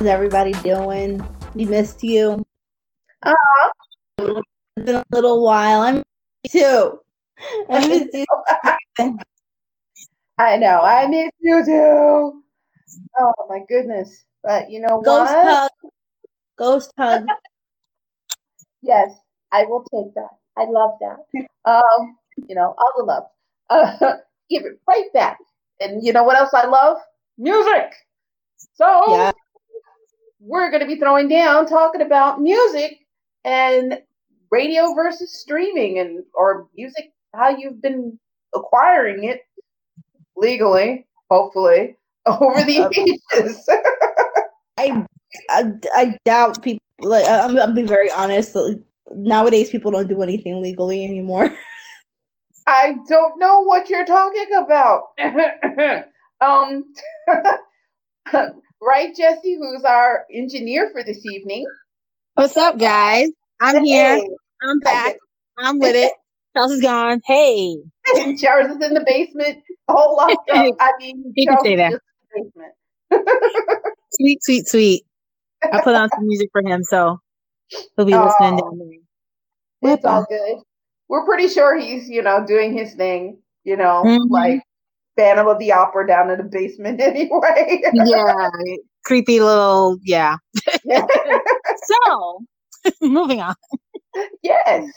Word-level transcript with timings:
How's 0.00 0.08
everybody 0.08 0.52
doing? 0.52 1.22
We 1.54 1.66
missed 1.66 2.02
you. 2.02 2.42
Uh, 3.22 3.34
It's 4.16 4.86
been 4.86 4.94
a 4.96 5.04
little 5.12 5.44
while. 5.44 5.82
I 5.82 5.92
miss 5.92 6.04
you 6.54 6.60
too. 6.62 7.00
I 7.68 7.86
miss 7.86 8.08
you. 8.14 8.24
I 10.38 10.56
know. 10.56 10.80
I 10.80 11.06
miss 11.06 11.28
you 11.40 11.62
too. 11.66 12.42
Oh 13.18 13.32
my 13.50 13.60
goodness. 13.68 14.24
But 14.42 14.70
you 14.70 14.80
know 14.80 15.00
Ghost 15.04 15.34
what? 15.34 15.46
hug. 15.46 15.70
Ghost 16.56 16.92
hug. 16.98 17.26
Yes, 18.82 19.12
I 19.52 19.64
will 19.66 19.84
take 19.92 20.14
that. 20.14 20.30
I 20.56 20.64
love 20.64 20.92
that. 21.00 21.18
Um, 21.70 22.16
you 22.48 22.54
know, 22.54 22.74
all 22.78 22.92
the 22.96 23.04
love. 23.04 23.24
Uh, 23.68 24.16
give 24.50 24.64
it 24.64 24.80
right 24.88 25.12
back. 25.12 25.36
And 25.78 26.02
you 26.02 26.14
know 26.14 26.24
what 26.24 26.38
else 26.38 26.54
I 26.54 26.64
love? 26.64 26.96
Music. 27.36 27.92
So 28.72 29.02
Yeah. 29.06 29.32
We're 30.40 30.70
going 30.70 30.80
to 30.80 30.86
be 30.86 30.96
throwing 30.96 31.28
down 31.28 31.66
talking 31.66 32.00
about 32.02 32.40
music 32.40 33.00
and 33.44 34.00
radio 34.50 34.94
versus 34.94 35.32
streaming 35.38 35.98
and 35.98 36.24
or 36.34 36.66
music 36.76 37.12
how 37.34 37.48
you've 37.50 37.80
been 37.82 38.18
acquiring 38.54 39.24
it 39.24 39.42
legally 40.36 41.06
hopefully 41.30 41.96
over 42.26 42.64
the 42.64 42.88
ages 43.34 43.68
I, 44.78 45.04
I, 45.50 45.72
I 45.94 46.18
doubt 46.24 46.62
people. 46.62 46.80
Like 47.00 47.26
I- 47.26 47.40
I'm, 47.44 47.58
I'm 47.58 47.74
being 47.74 47.86
very 47.86 48.10
honest. 48.10 48.54
like, 48.54 48.78
Nowadays, 49.14 49.68
people 49.70 49.90
don't 49.90 50.08
do 50.08 50.22
anything 50.22 50.62
legally 50.62 51.04
anymore. 51.04 51.52
i 52.66 52.94
don't 53.08 53.38
know 53.38 53.60
what 53.62 53.90
you're 53.90 54.06
talking 54.06 54.46
about 54.56 55.08
um 56.40 56.84
right 58.80 59.14
jesse 59.16 59.56
who's 59.60 59.84
our 59.84 60.24
engineer 60.32 60.90
for 60.92 61.02
this 61.02 61.24
evening 61.26 61.66
What's 62.34 62.56
up, 62.56 62.78
guys? 62.78 63.28
I'm 63.60 63.84
here. 63.84 64.16
Hey. 64.16 64.28
I'm 64.62 64.78
back. 64.80 65.16
I'm 65.58 65.78
with 65.78 65.94
it. 65.96 66.12
Chelsea's 66.56 66.80
gone. 66.80 67.20
Hey. 67.26 67.76
And 68.16 68.38
Charles 68.38 68.70
is 68.76 68.82
in 68.86 68.94
the 68.94 69.04
basement 69.06 69.58
whole 69.88 70.16
lot 70.16 70.30
of, 70.32 70.38
i 70.80 70.90
mean 71.00 71.32
You 71.36 71.46
can 71.48 71.58
say 71.62 71.76
that. 71.76 71.90
just 71.90 72.02
in 72.36 72.44
the 72.44 72.50
basement 73.10 73.84
Sweet, 74.12 74.42
sweet, 74.42 74.68
sweet. 74.68 75.02
I 75.70 75.82
put 75.82 75.94
on 75.94 76.08
some 76.14 76.26
music 76.26 76.48
for 76.52 76.62
him, 76.62 76.82
so 76.84 77.18
he'll 77.96 78.06
be 78.06 78.14
listening 78.14 78.54
Oh. 78.54 78.70
down 78.70 78.78
there. 78.78 79.92
It's 79.94 80.04
all 80.04 80.24
good. 80.28 80.58
We're 81.08 81.26
pretty 81.26 81.48
sure 81.48 81.76
he's, 81.78 82.08
you 82.08 82.22
know, 82.22 82.46
doing 82.46 82.72
his 82.72 82.94
thing, 82.94 83.38
you 83.64 83.76
know, 83.76 84.02
Mhm. 84.06 84.30
like 84.30 84.62
Phantom 85.16 85.48
of 85.48 85.58
the 85.58 85.72
Opera 85.72 86.06
down 86.06 86.30
in 86.30 86.38
the 86.38 86.44
basement 86.44 87.00
anyway. 87.00 87.82
Yeah. 87.92 88.48
Creepy 89.04 89.40
little, 89.40 89.98
yeah. 90.02 90.36
So, 92.06 92.44
moving 93.00 93.40
on. 93.40 93.54
yes. 94.42 94.90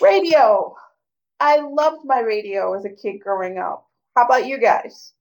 Radio. 0.00 0.74
I 1.40 1.60
loved 1.60 2.04
my 2.04 2.20
radio 2.20 2.74
as 2.74 2.84
a 2.84 2.90
kid 2.90 3.20
growing 3.22 3.58
up. 3.58 3.86
How 4.16 4.26
about 4.26 4.46
you 4.46 4.60
guys? 4.60 5.12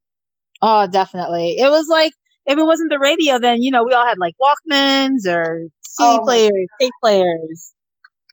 Oh, 0.61 0.87
definitely. 0.87 1.57
It 1.57 1.69
was 1.69 1.87
like, 1.87 2.13
if 2.45 2.57
it 2.57 2.63
wasn't 2.63 2.91
the 2.91 2.99
radio, 2.99 3.39
then, 3.39 3.61
you 3.61 3.71
know, 3.71 3.83
we 3.83 3.93
all 3.93 4.05
had 4.05 4.17
like 4.17 4.35
Walkmans 4.41 5.25
or 5.25 5.67
CD 5.81 6.07
Oh 6.07 6.17
um, 6.17 6.23
players, 6.25 6.67
tape 6.79 6.91
players. 7.01 7.73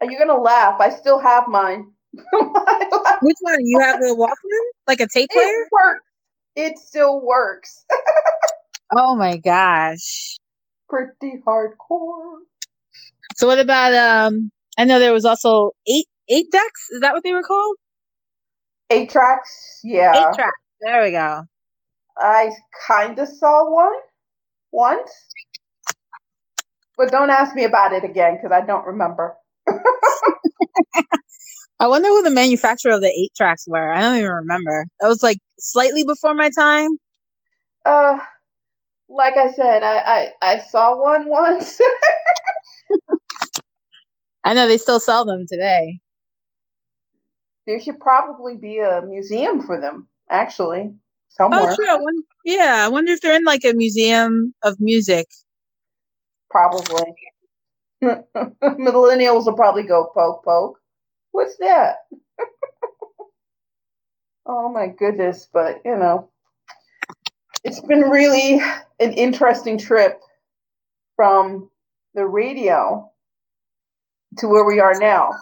Are 0.01 0.11
you 0.11 0.19
gonna 0.19 0.41
laugh? 0.41 0.81
I 0.81 0.91
still 0.91 1.19
have 1.19 1.49
mine. 1.49 1.87
Which 2.13 3.37
one? 3.41 3.59
You 3.65 3.81
have 3.81 4.01
a 4.01 4.15
Walkman? 4.15 4.66
Like 4.87 5.01
a 5.01 5.09
tape 5.09 5.31
player? 5.31 5.47
it 5.47 5.69
works. 5.73 6.05
It 6.55 6.79
still 6.79 7.21
works. 7.21 7.85
Oh 8.95 9.17
my 9.17 9.37
gosh. 9.37 10.37
Pretty 10.89 11.43
hardcore. 11.45 12.39
So 13.37 13.47
what 13.49 13.59
about 13.59 13.93
um 13.95 14.51
I 14.79 14.85
know 14.85 14.99
there 14.99 15.13
was 15.13 15.25
also 15.25 15.73
eight 15.89 16.07
eight 16.29 16.51
decks, 16.53 16.91
is 16.91 17.01
that 17.01 17.13
what 17.13 17.25
they 17.25 17.33
were 17.33 17.43
called? 17.43 17.77
Eight 18.91 19.11
tracks, 19.11 19.81
yeah. 19.83 20.13
Eight 20.13 20.35
tracks. 20.35 20.61
There 20.81 21.03
we 21.03 21.11
go. 21.11 21.43
I 22.17 22.51
kind 22.87 23.19
of 23.19 23.29
saw 23.29 23.69
one 23.69 23.93
once, 24.71 25.11
but 26.97 27.11
don't 27.11 27.31
ask 27.31 27.55
me 27.55 27.65
about 27.65 27.93
it 27.93 28.05
again 28.05 28.37
because 28.37 28.53
I 28.53 28.65
don't 28.65 28.87
remember. 28.87 29.37
I 31.79 31.89
wonder 31.89 32.09
who 32.09 32.23
the 32.23 32.31
manufacturer 32.31 32.93
of 32.93 33.03
the 33.03 33.09
eight 33.09 33.33
tracks 33.37 33.67
were. 33.69 33.93
I 33.93 34.01
don't 34.01 34.17
even 34.19 34.31
remember. 34.31 34.87
That 35.01 35.09
was 35.09 35.23
like 35.23 35.39
slightly 35.59 36.05
before 36.05 36.35
my 36.35 36.51
time. 36.51 36.91
Uh, 37.85 38.19
like 39.09 39.37
I 39.37 39.53
said, 39.53 39.83
I 39.83 39.99
I, 39.99 40.33
I 40.55 40.59
saw 40.61 41.01
one 41.01 41.29
once. 41.29 41.81
I 44.45 44.55
know 44.55 44.67
they 44.69 44.79
still 44.79 45.01
sell 45.01 45.25
them 45.25 45.45
today. 45.49 45.99
there 47.67 47.81
should 47.81 47.99
probably 48.01 48.57
be 48.57 48.79
a 48.79 49.03
museum 49.03 49.61
for 49.61 49.81
them, 49.81 50.09
actually, 50.31 50.95
somewhere. 51.29 51.73
Oh, 51.73 51.75
true. 51.75 51.91
I 51.91 51.97
won- 51.97 52.23
yeah, 52.45 52.85
I 52.85 52.89
wonder 52.89 53.13
if 53.13 53.21
they're 53.21 53.35
in 53.37 53.45
like 53.45 53.65
a 53.65 53.73
museum 53.75 54.55
of 54.63 54.77
music. 54.79 55.27
Probably. 56.49 57.13
Millennials 58.05 59.47
will 59.47 59.57
probably 59.57 59.83
go 59.83 60.11
poke 60.15 60.45
poke. 60.45 60.79
What's 61.37 61.59
that? 61.59 61.97
oh 64.47 64.71
my 64.73 64.87
goodness! 64.87 65.47
But 65.53 65.83
you 65.85 65.95
know, 65.95 66.31
it's 67.63 67.81
been 67.83 68.09
really 68.09 68.59
an 69.01 69.13
interesting 69.13 69.77
trip 69.77 70.19
from 71.15 71.69
the 72.15 72.25
radio 72.25 73.11
to 74.39 74.49
where 74.49 74.65
we 74.65 74.81
are 74.81 74.99
now. 74.99 75.33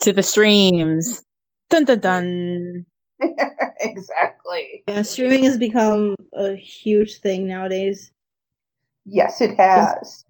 To 0.00 0.12
the 0.12 0.24
streams. 0.24 1.22
Dun 1.70 1.84
dun 1.84 2.00
dun. 2.00 2.86
exactly. 3.80 4.82
Yeah, 4.88 5.02
streaming 5.02 5.44
has 5.44 5.56
become 5.58 6.16
a 6.32 6.56
huge 6.56 7.20
thing 7.20 7.46
nowadays. 7.46 8.10
Yes, 9.06 9.40
it 9.40 9.56
has. 9.60 10.24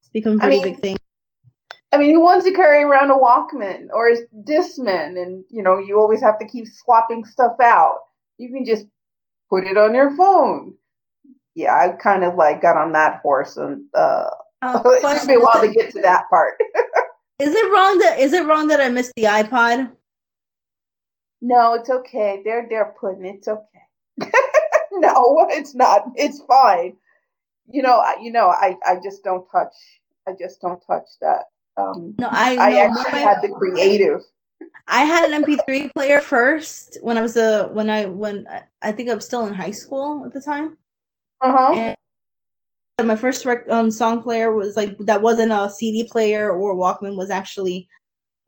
It's 0.00 0.08
become 0.12 0.40
a 0.40 0.42
I 0.42 0.46
pretty 0.48 0.56
mean- 0.56 0.74
big 0.74 0.80
thing. 0.82 0.97
I 1.90 1.96
mean, 1.96 2.14
who 2.14 2.20
wants 2.20 2.44
to 2.44 2.52
carry 2.52 2.82
around 2.82 3.10
a 3.10 3.14
Walkman 3.14 3.88
or 3.92 4.08
a 4.08 4.16
Discman, 4.44 5.20
and 5.20 5.44
you 5.50 5.62
know, 5.62 5.78
you 5.78 5.98
always 5.98 6.20
have 6.20 6.38
to 6.38 6.46
keep 6.46 6.66
swapping 6.66 7.24
stuff 7.24 7.56
out. 7.62 8.00
You 8.36 8.52
can 8.52 8.64
just 8.64 8.86
put 9.48 9.64
it 9.66 9.78
on 9.78 9.94
your 9.94 10.14
phone. 10.16 10.74
Yeah, 11.54 11.74
I 11.74 11.96
kind 11.96 12.24
of 12.24 12.34
like 12.34 12.60
got 12.62 12.76
on 12.76 12.92
that 12.92 13.20
horse, 13.22 13.56
and 13.56 13.84
uh, 13.94 14.30
Uh, 14.62 14.82
it 14.86 15.00
took 15.00 15.28
me 15.28 15.34
a 15.34 15.40
while 15.40 15.60
to 15.60 15.72
get 15.72 15.92
to 15.92 16.02
that 16.02 16.28
part. 16.28 16.54
Is 17.40 17.54
it 17.54 17.72
wrong 17.72 17.98
that 17.98 18.18
is 18.18 18.32
it 18.32 18.44
wrong 18.46 18.66
that 18.66 18.80
I 18.80 18.88
missed 18.88 19.12
the 19.16 19.22
iPod? 19.22 19.92
no, 21.40 21.74
it's 21.74 21.88
okay. 21.88 22.42
They're 22.44 22.66
they're 22.68 22.94
putting 23.00 23.24
it's 23.26 23.46
okay. 23.46 23.82
no, 24.92 25.46
it's 25.50 25.72
not. 25.72 26.10
It's 26.16 26.42
fine. 26.48 26.96
You 27.70 27.82
know, 27.82 27.98
I, 27.98 28.16
you 28.20 28.32
know, 28.32 28.48
I 28.48 28.76
I 28.84 28.96
just 29.02 29.22
don't 29.22 29.46
touch. 29.52 29.74
I 30.26 30.32
just 30.32 30.60
don't 30.60 30.82
touch 30.84 31.06
that. 31.20 31.44
Um, 31.78 32.14
No, 32.18 32.28
I 32.30 32.56
I 32.56 32.70
no, 32.70 32.78
actually 32.78 33.20
had 33.20 33.42
the 33.42 33.48
creative. 33.50 34.20
I 34.88 35.04
had 35.04 35.30
an 35.30 35.44
MP3 35.44 35.92
player 35.94 36.20
first 36.20 36.98
when 37.02 37.16
I 37.16 37.22
was 37.22 37.36
a 37.36 37.68
when 37.68 37.88
I 37.90 38.06
when 38.06 38.46
I- 38.82 38.92
think 38.92 39.08
I 39.10 39.14
was 39.14 39.24
still 39.26 39.46
in 39.46 39.54
high 39.54 39.70
school 39.70 40.24
at 40.26 40.32
the 40.32 40.40
time. 40.40 40.76
Uh 41.40 41.52
huh. 41.56 41.94
My 43.04 43.14
first 43.14 43.44
rec- 43.44 43.70
um, 43.70 43.90
song 43.92 44.22
player 44.22 44.52
was 44.52 44.76
like 44.76 44.98
that 44.98 45.22
wasn't 45.22 45.52
a 45.52 45.70
CD 45.70 46.04
player 46.10 46.50
or 46.50 46.74
Walkman 46.74 47.16
was 47.16 47.30
actually 47.30 47.88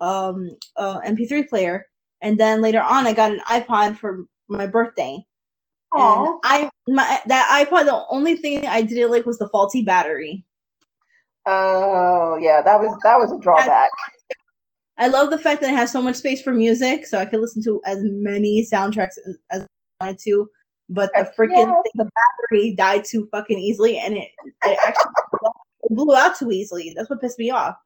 um 0.00 0.50
a 0.76 1.00
MP3 1.06 1.48
player. 1.48 1.86
And 2.22 2.38
then 2.38 2.60
later 2.60 2.82
on, 2.82 3.06
I 3.06 3.12
got 3.14 3.32
an 3.32 3.40
iPod 3.46 3.96
for 3.96 4.24
my 4.48 4.66
birthday. 4.66 5.24
And 5.94 6.28
I 6.44 6.70
my 6.88 7.20
that 7.26 7.66
iPod 7.66 7.84
the 7.84 8.04
only 8.10 8.36
thing 8.36 8.66
I 8.66 8.82
didn't 8.82 9.10
like 9.10 9.26
was 9.26 9.38
the 9.38 9.48
faulty 9.50 9.82
battery. 9.82 10.44
Oh 11.46 12.36
yeah, 12.40 12.62
that 12.62 12.78
was 12.80 12.96
that 13.02 13.16
was 13.18 13.32
a 13.32 13.38
drawback. 13.38 13.90
I 14.98 15.08
love 15.08 15.30
the 15.30 15.38
fact 15.38 15.62
that 15.62 15.72
it 15.72 15.76
has 15.76 15.90
so 15.90 16.02
much 16.02 16.16
space 16.16 16.42
for 16.42 16.52
music, 16.52 17.06
so 17.06 17.18
I 17.18 17.24
could 17.24 17.40
listen 17.40 17.62
to 17.64 17.80
as 17.86 17.98
many 18.02 18.66
soundtracks 18.70 19.16
as, 19.26 19.38
as 19.50 19.66
I 20.00 20.04
wanted 20.06 20.18
to. 20.24 20.48
But 20.90 21.10
the 21.14 21.30
freaking 21.38 21.72
the 21.94 22.10
battery 22.50 22.74
died 22.74 23.04
too 23.04 23.28
fucking 23.32 23.58
easily, 23.58 23.98
and 23.98 24.16
it, 24.16 24.28
it 24.64 24.78
actually 24.86 25.12
it 25.84 25.94
blew 25.96 26.14
out 26.14 26.36
too 26.36 26.50
easily. 26.50 26.92
That's 26.96 27.08
what 27.08 27.20
pissed 27.20 27.38
me 27.38 27.50
off. 27.50 27.76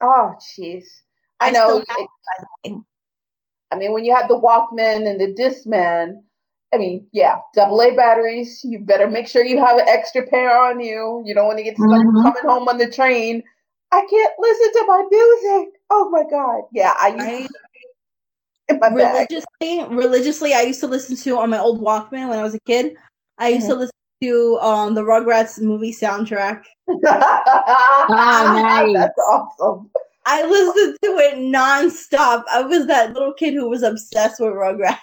Oh 0.00 0.34
jeez. 0.58 0.84
I 1.40 1.48
I 1.48 1.50
know. 1.52 1.78
it- 1.78 1.86
it, 1.88 1.96
by 1.96 2.44
the 2.64 2.70
way. 2.74 2.80
I 3.72 3.76
mean, 3.76 3.92
when 3.92 4.04
you 4.04 4.14
have 4.16 4.26
the 4.28 4.38
Walkman 4.38 5.08
and 5.08 5.20
the 5.20 5.32
Discman, 5.32 6.22
I 6.72 6.78
mean, 6.78 7.06
yeah, 7.12 7.36
double 7.54 7.80
A 7.82 7.94
batteries. 7.96 8.60
You 8.62 8.78
better 8.78 9.08
make 9.08 9.26
sure 9.26 9.44
you 9.44 9.58
have 9.58 9.78
an 9.78 9.88
extra 9.88 10.24
pair 10.26 10.56
on 10.56 10.80
you. 10.80 11.22
You 11.26 11.34
don't 11.34 11.46
want 11.46 11.58
to 11.58 11.64
get 11.64 11.76
stuck 11.76 11.88
Mhm. 11.88 12.22
coming 12.22 12.42
home 12.44 12.68
on 12.68 12.78
the 12.78 12.88
train. 12.90 13.42
I 13.92 14.06
can't 14.08 14.32
listen 14.38 14.72
to 14.74 14.84
my 14.86 15.04
music. 15.10 15.74
Oh 15.90 16.08
my 16.10 16.22
god. 16.30 16.62
Yeah, 16.72 16.94
I 17.00 17.08
used 17.08 17.26
I 17.26 17.48
in 18.68 18.78
my 18.78 18.88
bag. 18.88 19.26
religiously, 19.28 19.96
religiously, 19.96 20.54
I 20.54 20.60
used 20.62 20.78
to 20.80 20.86
listen 20.86 21.16
to 21.16 21.38
on 21.38 21.50
my 21.50 21.58
old 21.58 21.80
Walkman 21.80 22.28
when 22.28 22.38
I 22.38 22.44
was 22.44 22.54
a 22.54 22.60
kid. 22.60 22.94
I 23.38 23.48
used 23.48 23.66
to 23.66 23.74
listen 23.74 23.90
to 24.22 24.58
um 24.60 24.94
the 24.94 25.02
Rugrats 25.02 25.60
movie 25.60 25.92
soundtrack. 25.92 26.62
nice. 26.88 28.94
That's 28.94 29.18
awesome. 29.18 29.90
I 30.26 30.44
listened 30.44 30.96
to 31.02 31.18
it 31.18 31.34
nonstop. 31.38 32.44
I 32.52 32.62
was 32.62 32.86
that 32.86 33.12
little 33.12 33.32
kid 33.32 33.54
who 33.54 33.68
was 33.68 33.82
obsessed 33.82 34.38
with 34.38 34.52
Rugrats. 34.52 34.98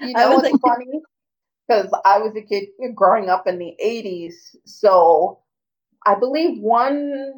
You 0.00 0.12
know 0.14 0.30
was 0.30 0.42
what's 0.42 0.52
like- 0.52 0.60
funny? 0.62 1.00
Because 1.68 1.92
I 2.04 2.18
was 2.18 2.34
a 2.36 2.42
kid 2.42 2.68
growing 2.96 3.28
up 3.28 3.46
in 3.46 3.58
the 3.58 3.76
80s. 3.84 4.34
So 4.64 5.38
I 6.04 6.16
believe 6.16 6.60
one, 6.60 7.32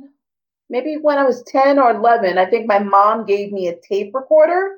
maybe 0.70 0.96
when 1.00 1.18
I 1.18 1.24
was 1.24 1.42
10 1.48 1.78
or 1.78 1.90
11, 1.90 2.38
I 2.38 2.46
think 2.46 2.66
my 2.66 2.78
mom 2.78 3.26
gave 3.26 3.52
me 3.52 3.68
a 3.68 3.76
tape 3.86 4.14
recorder. 4.14 4.76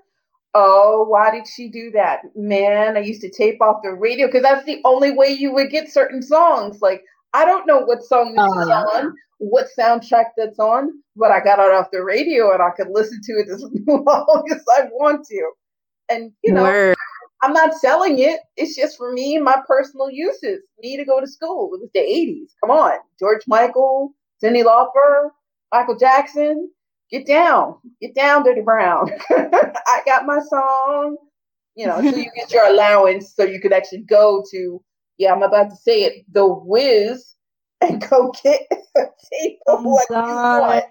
Oh, 0.55 1.05
why 1.08 1.31
did 1.31 1.46
she 1.46 1.69
do 1.69 1.91
that? 1.93 2.20
Man, 2.35 2.96
I 2.96 3.00
used 3.00 3.20
to 3.23 3.31
tape 3.31 3.61
off 3.61 3.82
the 3.85 3.93
radio 3.93 4.26
because 4.26 4.43
that's 4.43 4.64
the 4.67 4.81
only 4.85 5.12
way 5.12 5.29
you 5.29 5.52
would 5.52 5.70
get 5.70 5.88
certain 5.93 6.23
songs. 6.23 6.81
Like, 6.82 7.02
I 7.32 7.44
don't 7.44 7.67
know 7.67 7.81
what 7.81 8.02
song 8.02 8.35
this 8.35 8.44
Oh, 8.49 8.61
is 8.61 8.69
yeah. 8.69 8.82
on, 8.82 9.14
what 9.38 9.67
soundtrack 9.79 10.26
that's 10.37 10.58
on, 10.58 10.91
but 11.17 11.31
I 11.31 11.38
got 11.43 11.58
it 11.61 11.73
off 11.73 11.91
the 11.93 12.02
radio 12.02 12.52
and 12.52 12.62
I 12.62 12.70
could 12.70 12.88
listen 12.91 13.20
to 13.23 13.32
it 13.35 13.49
as 13.50 13.62
long 13.87 14.44
as 14.52 14.62
I 14.76 14.85
want 14.93 15.26
to. 15.26 15.50
And, 16.08 16.32
you 16.43 16.52
know, 16.52 16.62
Word. 16.62 16.96
I'm 17.44 17.52
not 17.52 17.75
selling 17.75 18.19
it. 18.20 18.41
It's 18.56 18.75
just 18.75 18.96
for 18.96 19.12
me 19.12 19.37
and 19.37 19.44
my 19.44 19.56
personal 19.69 20.11
uses. 20.11 20.62
Me 20.81 20.96
to 20.96 21.05
go 21.05 21.20
to 21.20 21.26
school. 21.26 21.75
It 21.75 21.81
was 21.82 21.91
the 21.93 22.00
80s. 22.00 22.52
Come 22.62 22.70
on. 22.70 22.93
George 23.20 23.43
Michael, 23.46 24.14
Cyndi 24.43 24.64
Lauper, 24.64 25.29
Michael 25.70 25.99
Jackson. 25.99 26.70
Get 27.11 27.26
down. 27.26 27.75
Get 28.00 28.14
down, 28.14 28.44
Dirty 28.44 28.62
Brown. 28.62 29.11
I 29.31 30.00
got 30.06 30.25
my 30.25 30.41
song. 30.49 31.19
You 31.76 31.87
know, 31.87 32.00
so 32.00 32.17
you 32.17 32.31
get 32.35 32.50
your 32.50 32.64
allowance 32.64 33.35
so 33.37 33.44
you 33.44 33.61
could 33.61 33.75
actually 33.75 34.02
go 34.02 34.43
to, 34.50 34.82
yeah, 35.19 35.35
I'm 35.35 35.43
about 35.43 35.69
to 35.69 35.76
say 35.76 36.05
it, 36.05 36.25
the 36.32 36.46
Wiz 36.46 37.35
and 37.82 38.00
go 38.08 38.32
get 38.43 38.62
a 38.96 39.00
tape 39.32 39.58
of 39.67 39.81
I'm 39.81 39.85
what 39.85 40.06
you 40.08 40.17
want. 40.17 40.85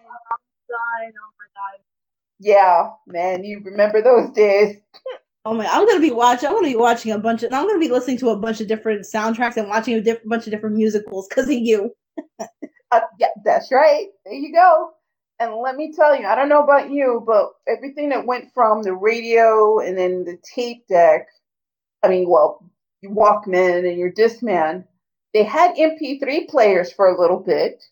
Yeah, 2.40 2.90
man, 3.08 3.44
you 3.44 3.62
remember 3.64 4.04
those 4.04 4.30
days. 4.32 4.78
Oh 5.46 5.54
my! 5.54 5.66
I'm 5.68 5.86
gonna 5.86 6.00
be 6.00 6.12
watching. 6.12 6.48
I'm 6.48 6.56
gonna 6.56 6.68
be 6.68 6.76
watching 6.76 7.12
a 7.12 7.20
bunch 7.20 7.44
of. 7.44 7.52
I'm 7.52 7.68
gonna 7.68 7.80
be 7.80 7.90
listening 7.90 8.18
to 8.20 8.30
a 8.30 8.38
bunch 8.38 8.62
of 8.62 8.68
different 8.68 9.02
soundtracks 9.02 9.58
and 9.58 9.68
watching 9.68 9.96
a 9.96 10.02
diff- 10.02 10.24
bunch 10.26 10.48
of 10.48 10.52
different 10.52 10.76
musicals 10.76 11.28
because 11.28 11.46
of 11.48 11.54
you. 11.54 11.94
Uh, 12.92 13.00
yeah, 13.20 13.30
that's 13.44 13.72
right. 13.72 14.10
There 14.24 14.36
you 14.36 14.54
go. 14.54 14.92
And 15.40 15.56
let 15.56 15.76
me 15.76 15.92
tell 15.92 16.16
you, 16.16 16.28
I 16.28 16.36
don't 16.36 16.48
know 16.48 16.62
about 16.64 16.92
you, 16.92 17.24
but 17.26 17.54
everything 17.68 18.10
that 18.10 18.28
went 18.28 18.54
from 18.54 18.84
the 18.84 18.94
radio 18.94 19.80
and 19.80 19.98
then 19.98 20.24
the 20.26 20.38
tape 20.56 20.86
deck, 20.88 21.26
I 22.04 22.08
mean, 22.08 22.30
well, 22.30 22.64
Walkman 23.04 23.90
and 23.90 23.98
your 23.98 24.12
Discman, 24.12 24.86
they 25.34 25.44
had 25.44 25.76
MP3 25.76 26.48
players 26.48 26.94
for 26.94 27.08
a 27.08 27.20
little 27.20 27.40
bit. 27.40 27.84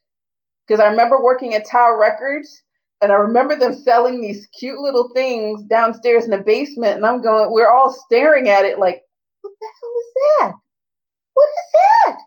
Because 0.68 0.80
I 0.80 0.88
remember 0.88 1.20
working 1.20 1.56
at 1.56 1.66
Tower 1.66 2.00
Records 2.00 2.62
and 3.02 3.12
I 3.12 3.16
remember 3.16 3.56
them 3.56 3.76
selling 3.76 4.22
these 4.22 4.48
cute 4.58 4.80
little 4.80 5.10
things 5.10 5.64
downstairs 5.64 6.26
in 6.26 6.32
the 6.32 6.38
basement. 6.38 6.98
And 6.98 7.06
I'm 7.06 7.22
going, 7.22 7.52
we're 7.52 7.72
all 7.72 7.92
staring 7.92 8.48
at 8.50 8.64
it 8.66 8.78
like, 8.80 9.02
what 9.42 9.54
the 9.60 9.68
hell 9.82 9.92
is 10.00 10.14
that? 10.40 10.54
What 11.34 11.46
is 11.50 11.82
that? 12.06 12.18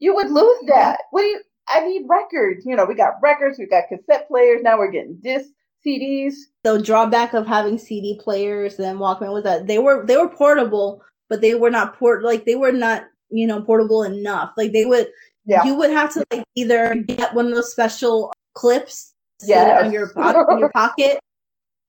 You 0.00 0.14
would 0.14 0.30
lose 0.30 0.58
that. 0.68 0.98
What 1.10 1.22
do 1.22 1.28
you? 1.28 1.40
I 1.68 1.80
need 1.86 2.06
records. 2.08 2.64
You 2.64 2.76
know, 2.76 2.84
we 2.84 2.94
got 2.94 3.14
records, 3.22 3.58
we 3.58 3.66
got 3.66 3.84
cassette 3.88 4.28
players. 4.28 4.62
Now 4.62 4.78
we're 4.78 4.90
getting 4.90 5.18
disc 5.22 5.48
CDs. 5.86 6.34
The 6.64 6.80
drawback 6.82 7.34
of 7.34 7.46
having 7.46 7.78
CD 7.78 8.18
players 8.22 8.78
and 8.78 8.98
Walkman 8.98 9.32
was 9.32 9.44
that 9.44 9.66
they 9.66 9.78
were 9.78 10.04
they 10.06 10.16
were 10.16 10.28
portable, 10.28 11.02
but 11.28 11.40
they 11.40 11.54
were 11.54 11.70
not 11.70 11.98
port 11.98 12.22
like 12.24 12.44
they 12.44 12.54
were 12.56 12.72
not 12.72 13.04
you 13.30 13.46
know 13.46 13.62
portable 13.62 14.02
enough. 14.02 14.52
Like 14.56 14.72
they 14.72 14.84
would 14.84 15.08
Yeah. 15.44 15.64
you 15.64 15.74
would 15.76 15.90
have 15.90 16.12
to 16.14 16.24
like 16.32 16.44
either 16.56 16.94
get 17.06 17.34
one 17.34 17.46
of 17.46 17.54
those 17.54 17.72
special 17.72 18.32
clips 18.54 19.14
Yes. 19.44 19.84
on 19.84 19.92
your 19.92 20.12
in 20.50 20.58
your 20.58 20.70
pocket 20.72 21.18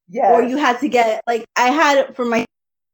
Yeah. 0.10 0.32
or 0.34 0.44
you 0.44 0.58
had 0.58 0.80
to 0.80 0.90
get 0.90 1.22
like 1.28 1.46
I 1.56 1.70
had 1.70 2.16
for 2.16 2.26
my 2.26 2.46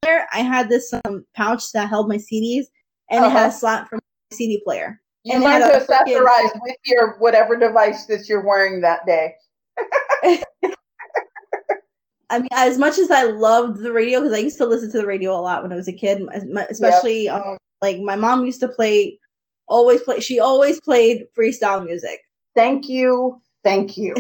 player, 0.02 0.26
I 0.34 0.40
had 0.42 0.70
this 0.70 0.94
um 1.06 1.26
pouch 1.36 1.72
that 1.74 1.90
held 1.90 2.08
my 2.08 2.18
CDs 2.18 2.66
and 3.10 3.26
it 3.26 3.30
had 3.32 3.44
a 3.44 3.48
Uh-huh. 3.48 3.52
slot 3.52 3.90
for 3.90 3.96
my 3.96 4.02
CD 4.38 4.62
player. 4.64 5.00
you 5.24 5.34
and 5.34 5.44
it 5.44 5.48
learn 5.48 5.62
had 5.62 5.72
to 5.72 5.78
a 5.78 5.80
accessorize 5.86 6.52
with 6.62 6.76
your 6.86 7.18
whatever 7.20 7.56
device 7.56 8.06
that 8.08 8.28
you're 8.30 8.46
wearing 8.46 8.82
that 8.82 9.06
day. 9.06 9.36
I 12.30 12.40
mean, 12.40 12.48
as 12.52 12.78
much 12.80 12.98
as 12.98 13.12
I 13.12 13.24
loved 13.24 13.78
the 13.80 13.92
radio 13.92 14.20
because 14.20 14.34
I 14.34 14.40
used 14.42 14.58
to 14.58 14.66
listen 14.66 14.92
to 14.92 14.98
the 14.98 15.06
radio 15.06 15.32
a 15.38 15.42
lot 15.42 15.62
when 15.62 15.72
I 15.72 15.76
was 15.76 15.88
a 15.88 15.94
kid, 15.94 16.28
especially 16.70 17.30
um, 17.30 17.58
like 17.82 18.00
my 18.00 18.16
mom 18.16 18.44
used 18.46 18.60
to 18.62 18.68
play, 18.68 19.20
always 19.68 20.02
play. 20.02 20.20
She 20.20 20.40
always 20.40 20.82
played 20.82 21.26
freestyle 21.38 21.86
music. 21.86 22.22
Thank 22.56 22.90
you. 22.90 23.40
Thank 23.64 23.98
you. 23.98 24.16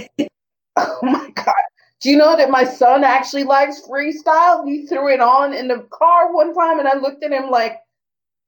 oh 0.78 1.00
my 1.01 1.30
God. 1.36 1.54
Do 2.01 2.10
you 2.10 2.18
know 2.18 2.36
that 2.36 2.50
my 2.50 2.63
son 2.63 3.04
actually 3.04 3.45
likes 3.45 3.81
freestyle? 3.88 4.68
He 4.68 4.86
threw 4.86 5.13
it 5.13 5.22
on 5.22 5.54
in 5.54 5.68
the 5.68 5.88
car 5.92 6.34
one 6.34 6.54
time 6.54 6.80
and 6.80 6.88
I 6.88 6.95
looked 6.95 7.24
at 7.24 7.31
him 7.31 7.50
like, 7.50 7.80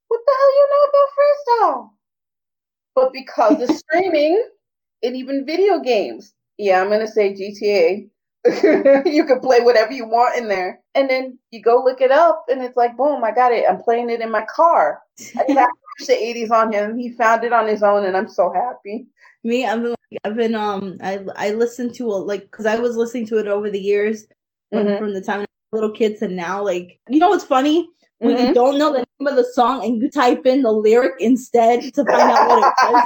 what 0.08 0.20
the 0.24 0.32
hell 0.38 0.54
you 0.54 0.68
know 0.70 0.88
about 0.90 1.70
freestyle? 1.78 1.90
But 2.94 3.12
because 3.12 3.62
of 3.62 3.76
streaming 3.76 4.42
and 5.02 5.16
even 5.16 5.46
video 5.46 5.80
games, 5.80 6.32
yeah, 6.58 6.80
I'm 6.80 6.88
going 6.88 7.00
to 7.00 7.08
say 7.08 7.34
GTA. 7.34 8.08
you 9.06 9.24
can 9.24 9.40
play 9.40 9.60
whatever 9.60 9.92
you 9.92 10.06
want 10.06 10.36
in 10.38 10.48
there. 10.48 10.80
And 10.94 11.10
then 11.10 11.38
you 11.50 11.60
go 11.60 11.82
look 11.82 12.00
it 12.00 12.10
up 12.10 12.44
and 12.48 12.62
it's 12.62 12.76
like, 12.76 12.96
boom, 12.96 13.24
I 13.24 13.32
got 13.32 13.52
it. 13.52 13.64
I'm 13.68 13.82
playing 13.82 14.10
it 14.10 14.20
in 14.20 14.30
my 14.30 14.44
car. 14.44 15.02
I 15.36 15.52
got 15.52 15.68
the 16.06 16.12
80s 16.12 16.50
on 16.50 16.72
him. 16.72 16.98
He 16.98 17.10
found 17.10 17.44
it 17.44 17.52
on 17.52 17.66
his 17.66 17.82
own 17.82 18.04
and 18.04 18.16
I'm 18.16 18.28
so 18.28 18.52
happy. 18.52 19.06
Me, 19.46 19.64
I've 19.64 19.80
been, 19.82 19.94
I've 20.24 20.36
been, 20.36 20.54
um, 20.56 20.98
I, 21.02 21.24
I 21.36 21.50
listened 21.52 21.94
to 21.96 22.06
a, 22.08 22.16
like, 22.16 22.42
because 22.50 22.66
I 22.66 22.78
was 22.80 22.96
listening 22.96 23.26
to 23.28 23.38
it 23.38 23.46
over 23.46 23.70
the 23.70 23.78
years, 23.80 24.26
when, 24.70 24.86
Mhm. 24.86 24.98
from 24.98 25.14
the 25.14 25.20
time 25.20 25.40
I 25.40 25.42
was 25.42 25.48
a 25.72 25.76
little 25.76 25.92
kids 25.96 26.18
to 26.20 26.28
now. 26.28 26.64
Like, 26.64 26.98
you 27.08 27.20
know 27.20 27.28
what's 27.28 27.44
funny? 27.44 27.88
When 28.18 28.36
Mhm. 28.36 28.48
you 28.48 28.54
don't 28.54 28.78
know 28.78 28.92
the 28.92 29.04
name 29.20 29.28
of 29.28 29.36
the 29.36 29.44
song 29.44 29.84
and 29.84 30.02
you 30.02 30.10
type 30.10 30.46
in 30.46 30.62
the 30.62 30.72
lyric 30.72 31.14
instead 31.20 31.82
to 31.94 32.04
find 32.06 32.30
out 32.30 32.46
what 32.46 32.58
it 32.58 32.64
was. 32.82 33.02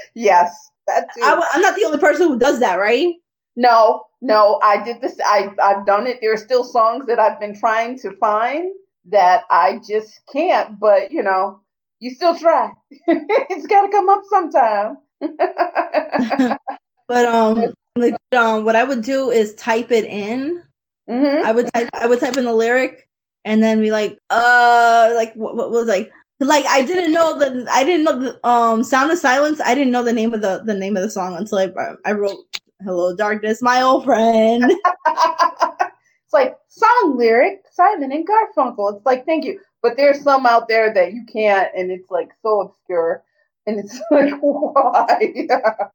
yes, 0.14 0.70
that 0.86 1.12
too. 1.14 1.20
I, 1.22 1.48
I'm 1.52 1.60
not 1.60 1.76
the 1.76 1.84
only 1.84 1.98
person 1.98 2.28
who 2.28 2.38
does 2.38 2.60
that, 2.60 2.76
right? 2.76 3.14
no, 3.56 4.04
no, 4.22 4.60
I 4.62 4.82
did 4.82 5.00
this. 5.02 5.18
I 5.24 5.50
I've 5.62 5.84
done 5.86 6.06
it. 6.06 6.18
There 6.20 6.32
are 6.32 6.36
still 6.38 6.64
songs 6.64 7.06
that 7.06 7.18
I've 7.18 7.38
been 7.40 7.58
trying 7.58 7.98
to 8.00 8.12
find 8.16 8.72
that 9.06 9.44
I 9.50 9.80
just 9.86 10.20
can't. 10.32 10.78
But 10.80 11.12
you 11.12 11.22
know, 11.22 11.60
you 12.00 12.14
still 12.14 12.36
try. 12.38 12.70
it's 12.90 13.66
got 13.66 13.82
to 13.82 13.92
come 13.92 14.08
up 14.08 14.22
sometime. 14.30 14.98
But 17.06 17.26
um, 17.26 17.74
like 17.96 18.14
um, 18.32 18.64
what 18.64 18.76
I 18.76 18.84
would 18.84 19.02
do 19.02 19.30
is 19.30 19.54
type 19.56 19.90
it 19.90 20.04
in. 20.04 20.62
hmm 21.08 21.44
I 21.44 21.52
would 21.52 21.72
type 21.74 21.90
I 21.92 22.06
would 22.06 22.20
type 22.20 22.36
in 22.36 22.44
the 22.46 22.52
lyric 22.54 23.08
and 23.44 23.62
then 23.62 23.80
be 23.80 23.90
like, 23.90 24.18
uh, 24.30 25.12
like 25.14 25.34
what, 25.34 25.56
what 25.56 25.70
was 25.70 25.86
like 25.86 26.10
like 26.40 26.64
I 26.66 26.84
didn't 26.84 27.12
know 27.12 27.38
the 27.38 27.66
I 27.70 27.84
didn't 27.84 28.04
know 28.04 28.18
the 28.18 28.48
um 28.48 28.82
Sound 28.82 29.10
of 29.10 29.18
Silence. 29.18 29.60
I 29.60 29.74
didn't 29.74 29.92
know 29.92 30.02
the 30.02 30.12
name 30.12 30.34
of 30.34 30.40
the 30.40 30.62
the 30.64 30.74
name 30.74 30.96
of 30.96 31.02
the 31.02 31.10
song 31.10 31.36
until 31.36 31.58
I 31.58 31.70
I 32.04 32.12
wrote 32.12 32.38
Hello 32.82 33.14
Darkness, 33.14 33.62
my 33.62 33.82
old 33.82 34.04
friend. 34.04 34.64
it's 35.06 36.32
like 36.32 36.56
song 36.68 37.14
lyric, 37.16 37.64
Simon 37.70 38.12
and 38.12 38.26
Garfunkel. 38.26 38.96
It's 38.96 39.06
like 39.06 39.24
thank 39.26 39.44
you, 39.44 39.60
but 39.82 39.96
there's 39.96 40.22
some 40.22 40.46
out 40.46 40.68
there 40.68 40.92
that 40.94 41.12
you 41.12 41.24
can't, 41.30 41.70
and 41.76 41.90
it's 41.90 42.10
like 42.10 42.30
so 42.42 42.62
obscure, 42.62 43.22
and 43.66 43.80
it's 43.80 43.98
like 44.10 44.34
why? 44.40 45.30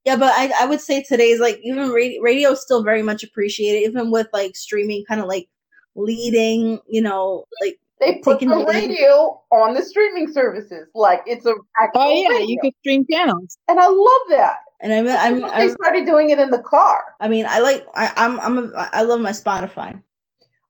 yeah, 0.05 0.15
but 0.15 0.31
I 0.35 0.51
I 0.61 0.65
would 0.65 0.81
say 0.81 1.03
today's 1.03 1.39
like 1.39 1.59
even 1.63 1.89
radio, 1.89 2.21
radio 2.21 2.51
is 2.51 2.61
still 2.61 2.83
very 2.83 3.01
much 3.03 3.23
appreciated, 3.23 3.87
even 3.89 4.11
with 4.11 4.27
like 4.33 4.55
streaming 4.55 5.03
kind 5.07 5.21
of 5.21 5.27
like 5.27 5.47
leading, 5.95 6.79
you 6.87 7.01
know, 7.01 7.45
like 7.61 7.77
They 7.99 8.15
put 8.23 8.39
Taking 8.39 8.49
the 8.49 8.59
the 8.59 8.65
radio 8.65 9.41
on 9.51 9.73
the 9.73 9.81
streaming 9.83 10.31
services, 10.31 10.87
like 10.95 11.21
it's 11.25 11.45
a 11.45 11.53
actual 11.81 12.01
Oh 12.01 12.09
yeah, 12.21 12.29
radio. 12.29 12.47
you 12.47 12.59
could 12.61 12.73
stream 12.79 13.05
channels. 13.11 13.57
and 13.67 13.79
I 13.79 13.87
love 13.87 14.21
that. 14.29 14.57
and 14.81 14.93
I'm 14.93 15.07
I'm, 15.07 15.43
I'm 15.45 15.69
started 15.71 16.05
doing 16.05 16.29
it 16.29 16.39
in 16.39 16.49
the 16.49 16.59
car. 16.63 17.03
I 17.19 17.27
mean 17.27 17.45
I 17.47 17.59
like 17.59 17.85
I 17.95 18.11
I'm 18.15 18.39
I'm 18.39 18.57
a, 18.73 18.89
I 18.93 19.01
love 19.03 19.19
my 19.21 19.31
Spotify. 19.31 20.01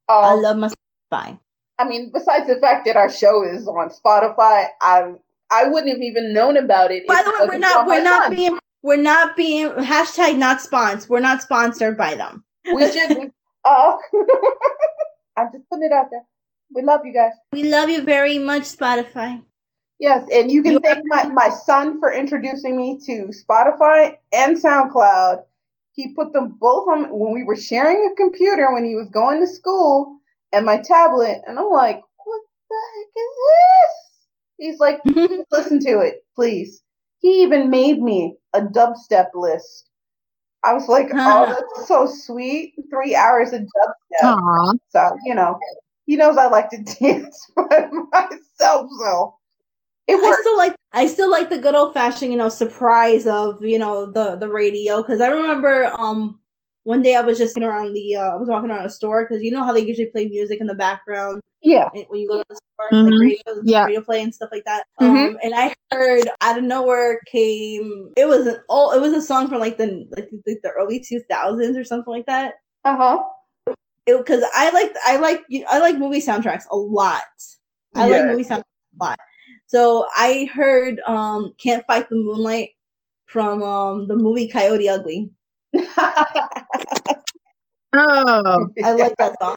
I 0.08 0.34
Um, 0.34 0.42
love 0.42 0.58
my 0.58 0.70
Spotify. 0.70 1.40
I 1.78 1.88
mean, 1.88 2.12
besides 2.14 2.48
the 2.48 2.60
fact 2.60 2.86
that 2.88 2.98
our 2.98 3.10
show 3.10 3.44
is 3.44 3.68
on 3.68 3.90
Spotify, 3.90 4.68
I 4.82 5.14
I 5.52 5.68
wouldn't 5.68 5.92
have 5.92 6.02
even 6.02 6.34
known 6.34 6.58
about 6.58 6.92
it. 6.92 7.08
By 7.08 7.22
the 7.24 7.32
way, 7.32 7.48
we're 7.48 7.58
not 7.58 7.88
we're 7.88 8.04
not 8.04 8.24
son. 8.26 8.36
being 8.36 8.60
we're 8.82 8.96
not 9.02 9.36
being 9.36 9.70
hashtag 9.70 10.38
not 10.38 10.62
sponsored. 10.62 11.10
We're 11.10 11.20
not 11.20 11.42
sponsored 11.42 11.98
by 11.98 12.16
them. 12.16 12.44
We 12.74 12.92
should. 12.92 13.32
Uh, 13.66 13.98
I'm 15.38 15.50
just 15.52 15.70
putting 15.70 15.86
it 15.86 15.92
out 15.92 16.08
there. 16.12 16.24
We 16.74 16.82
love 16.84 17.02
you 17.04 17.14
guys. 17.14 17.34
We 17.52 17.64
love 17.64 17.90
you 17.90 18.04
very 18.04 18.38
much, 18.38 18.64
Spotify. 18.64 19.42
Yes, 20.00 20.28
and 20.32 20.50
you 20.52 20.64
can 20.64 20.74
You- 20.74 20.80
thank 20.80 21.04
my, 21.06 21.26
my 21.26 21.50
son 21.50 22.00
for 22.00 22.12
introducing 22.14 22.78
me 22.78 23.00
to 23.06 23.32
Spotify 23.34 24.18
and 24.32 24.56
SoundCloud. 24.56 25.44
He 25.92 26.14
put 26.14 26.32
them 26.32 26.56
both 26.60 26.88
on 26.88 27.10
when 27.10 27.34
we 27.34 27.44
were 27.44 27.58
sharing 27.58 28.10
a 28.10 28.16
computer 28.16 28.72
when 28.74 28.86
he 28.86 28.96
was 28.96 29.10
going 29.10 29.42
to 29.42 29.48
school 29.48 30.20
and 30.54 30.66
my 30.66 30.78
tablet, 30.78 31.42
and 31.46 31.60
I'm 31.60 31.70
like, 31.70 32.02
what 32.24 32.42
the 32.70 32.76
heck 32.96 33.08
is 33.08 33.36
this? 33.50 34.09
He's 34.60 34.80
like, 34.80 35.00
listen 35.52 35.80
to 35.80 36.00
it, 36.00 36.26
please. 36.36 36.84
He 37.20 37.42
even 37.44 37.70
made 37.70 38.02
me 38.02 38.36
a 38.54 38.62
dubstep 38.62 39.28
list. 39.34 39.90
I 40.64 40.74
was 40.74 40.88
like, 40.88 41.08
oh, 41.14 41.46
that's 41.48 41.88
so 41.88 42.06
sweet. 42.06 42.74
Three 42.90 43.16
hours 43.16 43.54
of 43.54 43.62
dubstep. 43.62 44.24
Aw. 44.24 44.74
So, 44.90 45.18
you 45.26 45.34
know, 45.34 45.58
he 46.06 46.16
knows 46.18 46.38
I 46.38 46.48
like 46.48 46.70
to 46.72 46.84
dance 47.00 47.52
by 47.56 47.88
myself, 48.12 48.90
so 49.00 49.36
it 50.08 50.16
I 50.16 50.22
works. 50.22 50.42
still 50.42 50.58
like 50.58 50.76
I 50.92 51.06
still 51.08 51.32
like 51.32 51.50
the 51.50 51.58
good 51.60 51.76
old 51.76 51.94
fashioned, 51.94 52.32
you 52.32 52.38
know, 52.38 52.50
surprise 52.50 53.28
of, 53.28 53.64
you 53.64 53.80
know, 53.80 54.12
the 54.12 54.36
the 54.36 54.50
radio 54.50 55.02
cuz 55.04 55.22
I 55.22 55.28
remember 55.28 55.86
um 55.98 56.40
one 56.90 57.04
day 57.04 57.16
I 57.16 57.22
was 57.22 57.38
just 57.38 57.54
sitting 57.54 57.70
around 57.70 57.94
the 57.94 58.16
uh 58.16 58.32
I 58.34 58.36
was 58.36 58.50
walking 58.50 58.72
around 58.72 58.86
a 58.86 58.90
store 58.90 59.28
cuz 59.28 59.44
you 59.44 59.52
know 59.52 59.64
how 59.64 59.74
they 59.74 59.86
usually 59.90 60.08
play 60.14 60.28
music 60.28 60.60
in 60.60 60.68
the 60.68 60.74
background 60.76 61.42
Yeah. 61.62 61.88
when 61.94 62.20
you 62.22 62.28
go 62.28 62.38
to 62.40 62.46
the 62.50 62.56
store 62.56 62.90
Mhm. 62.92 63.12
like 63.12 63.20
radio 63.22 63.62
Yeah. 63.64 63.86
radio 63.86 64.02
play 64.02 64.22
and 64.24 64.34
stuff 64.34 64.50
like 64.52 64.66
that. 64.66 64.86
Mhm. 65.00 65.28
Um 65.30 65.38
and 65.44 65.54
I 65.64 65.76
heard 65.92 66.28
out 66.42 66.58
of 66.58 66.64
nowhere 66.64 67.20
came 67.32 68.12
it 68.18 68.28
was 68.28 68.48
an 68.48 68.58
oh 68.70 68.92
it 68.98 69.02
was 69.02 69.14
a 69.14 69.22
song 69.22 69.48
from 69.50 69.60
like 69.60 69.78
the 69.78 69.88
like 70.16 70.30
the, 70.46 70.58
the 70.64 70.72
early 70.72 71.00
2000s 71.00 71.78
or 71.78 71.84
something 71.84 72.12
like 72.18 72.26
that. 72.26 72.56
Uh 72.86 72.98
huh. 73.04 73.18
Because 74.08 74.44
I 74.56 74.72
like 74.72 74.92
I 75.06 75.18
like 75.18 75.44
I 75.70 75.78
like 75.80 75.98
movie 75.98 76.22
soundtracks 76.22 76.66
a 76.72 76.76
lot. 76.78 77.24
I 77.96 78.08
like 78.08 78.22
Yeah. 78.24 78.32
movie 78.32 78.44
soundtracks 78.44 79.00
a 79.00 79.04
lot. 79.04 79.20
So 79.68 80.08
I 80.18 80.50
heard 80.54 81.00
um 81.06 81.54
Can't 81.64 81.86
Fight 81.86 82.10
the 82.10 82.16
Moonlight 82.16 82.70
from 83.26 83.62
um 83.62 84.08
the 84.08 84.16
movie 84.16 84.48
Coyote 84.48 84.90
Ugly. 84.90 85.30
Oh. 87.94 88.68
I 88.84 88.92
like 88.94 89.16
that 89.18 89.36
song. 89.42 89.56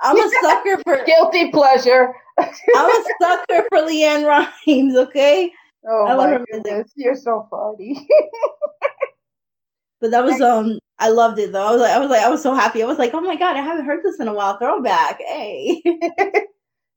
I'm 0.00 0.18
a 0.18 0.30
sucker 0.42 0.82
for 0.82 1.04
Guilty 1.04 1.50
pleasure. 1.50 2.14
I'm 2.38 2.90
a 2.90 3.04
sucker 3.22 3.64
for 3.68 3.78
LeAnn 3.78 4.26
Rimes, 4.26 4.96
okay? 4.96 5.52
Oh 5.88 6.06
I 6.06 6.14
love 6.14 6.30
her 6.30 6.44
music. 6.50 6.64
goodness, 6.64 6.92
you're 6.96 7.14
so 7.16 7.46
funny. 7.50 8.06
But 10.00 10.10
that 10.10 10.24
was 10.24 10.40
um 10.40 10.78
I 10.98 11.08
loved 11.08 11.38
it 11.38 11.52
though. 11.52 11.66
I 11.66 11.70
was 11.72 11.80
like 11.80 11.92
I 11.92 11.98
was 11.98 12.10
like 12.10 12.22
I 12.22 12.28
was 12.28 12.42
so 12.42 12.54
happy. 12.54 12.82
I 12.82 12.86
was 12.86 12.98
like, 12.98 13.14
oh 13.14 13.20
my 13.20 13.36
god, 13.36 13.56
I 13.56 13.60
haven't 13.62 13.86
heard 13.86 14.02
this 14.04 14.20
in 14.20 14.28
a 14.28 14.34
while. 14.34 14.58
Throwback. 14.58 15.18
Hey. 15.20 15.82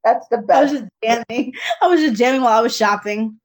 That's 0.04 0.28
the 0.30 0.38
best. 0.40 0.58
I 0.58 0.62
was 0.64 0.72
just 0.72 0.86
jamming. 1.04 1.54
I 1.82 1.88
was 1.88 2.02
just 2.02 2.16
jamming 2.18 2.42
while 2.42 2.58
I 2.58 2.62
was 2.62 2.76
shopping. 2.76 3.40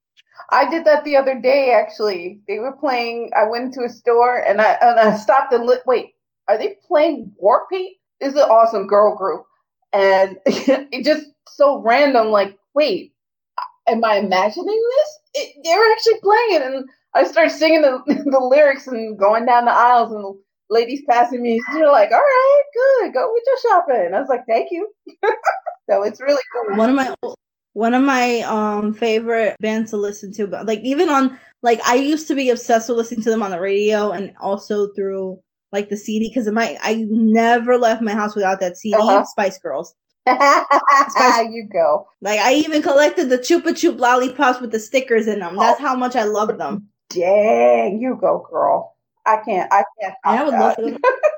I 0.51 0.69
did 0.69 0.85
that 0.85 1.05
the 1.05 1.17
other 1.17 1.41
day. 1.41 1.73
Actually, 1.73 2.41
they 2.49 2.59
were 2.59 2.73
playing. 2.73 3.31
I 3.37 3.49
went 3.49 3.75
to 3.75 3.85
a 3.85 3.89
store 3.89 4.39
and 4.39 4.61
I 4.61 4.77
and 4.81 4.99
I 4.99 5.17
stopped 5.17 5.53
and 5.53 5.67
li- 5.67 5.79
wait. 5.87 6.15
Are 6.49 6.59
they 6.59 6.77
playing 6.87 7.33
Warpaint? 7.43 7.93
This 8.21 8.35
is 8.35 8.37
an 8.37 8.49
awesome 8.51 8.87
girl 8.87 9.17
group, 9.17 9.45
and 9.93 10.39
it 10.47 11.05
just 11.05 11.27
so 11.49 11.81
random. 11.81 12.29
Like, 12.29 12.59
wait, 12.75 13.13
am 13.89 14.05
I 14.05 14.17
imagining 14.17 14.67
this? 14.97 15.19
It, 15.35 15.55
they 15.65 15.75
were 15.77 15.93
actually 15.93 16.21
playing 16.21 16.63
it, 16.63 16.75
and 16.75 16.89
I 17.15 17.25
started 17.25 17.51
singing 17.51 17.83
the, 17.83 18.03
the 18.07 18.41
lyrics 18.41 18.87
and 18.87 19.19
going 19.19 19.47
down 19.47 19.65
the 19.65 19.73
aisles, 19.73 20.13
and 20.13 20.25
the 20.25 20.39
ladies 20.71 21.03
passing 21.09 21.43
me, 21.43 21.61
they're 21.73 21.91
like, 21.91 22.11
"All 22.13 22.19
right, 22.19 22.63
good, 22.75 23.15
go 23.15 23.31
with 23.33 23.43
your 23.47 23.73
shopping." 23.73 24.15
I 24.15 24.21
was 24.21 24.29
like, 24.29 24.47
"Thank 24.47 24.71
you." 24.71 24.89
so 25.91 26.03
it's 26.03 26.21
really 26.21 26.43
cool. 26.53 26.77
one 26.77 26.91
of 26.91 26.97
my 26.97 27.15
one 27.75 27.93
of 27.95 28.03
my 28.03 28.41
um 28.43 28.93
favorite 28.95 29.57
bands 29.61 29.91
to 29.91 29.97
listen 29.97 30.33
to 30.33 30.47
but 30.47 30.67
like 30.67 30.81
even 30.81 31.09
on 31.09 31.39
like 31.63 31.81
i 31.87 31.95
used 31.95 32.27
to 32.29 32.35
be 32.35 32.51
obsessed 32.51 32.89
with 32.89 32.99
listening 32.99 33.23
to 33.23 33.31
them 33.31 33.43
on 33.43 33.51
the 33.51 33.61
radio 33.61 34.11
and 34.13 34.33
also 34.41 34.89
through 34.95 35.39
like 35.73 35.89
the 35.91 35.97
cd 35.97 36.29
because 36.29 36.51
my 36.51 36.77
i 36.83 37.05
never 37.11 37.77
left 37.77 38.01
my 38.03 38.13
house 38.13 38.35
without 38.35 38.59
that 38.61 38.77
cd 38.77 38.97
Uh-huh. 38.97 39.25
spice 39.25 39.59
girls 39.59 39.95
you 40.27 41.69
go. 41.73 42.07
like 42.23 42.41
i 42.41 42.55
even 42.55 42.81
collected 42.81 43.29
the 43.29 43.39
chupa 43.39 43.77
chup 43.77 43.99
lollipops 44.01 44.61
with 44.61 44.71
the 44.73 44.81
stickers 44.81 45.27
in 45.27 45.41
them 45.41 45.57
that's 45.57 45.81
how 45.81 45.95
much 45.95 46.17
i 46.17 46.25
love 46.25 46.57
them 46.59 46.89
Dang, 47.11 48.01
you 48.01 48.17
go, 48.21 48.45
girl. 48.51 48.97
I 49.27 49.37
can't. 49.45 49.71
I 49.73 49.85
can't. 50.01 50.15
i 50.25 50.43
would 50.43 50.55
that. 50.55 50.79
love 50.81 50.97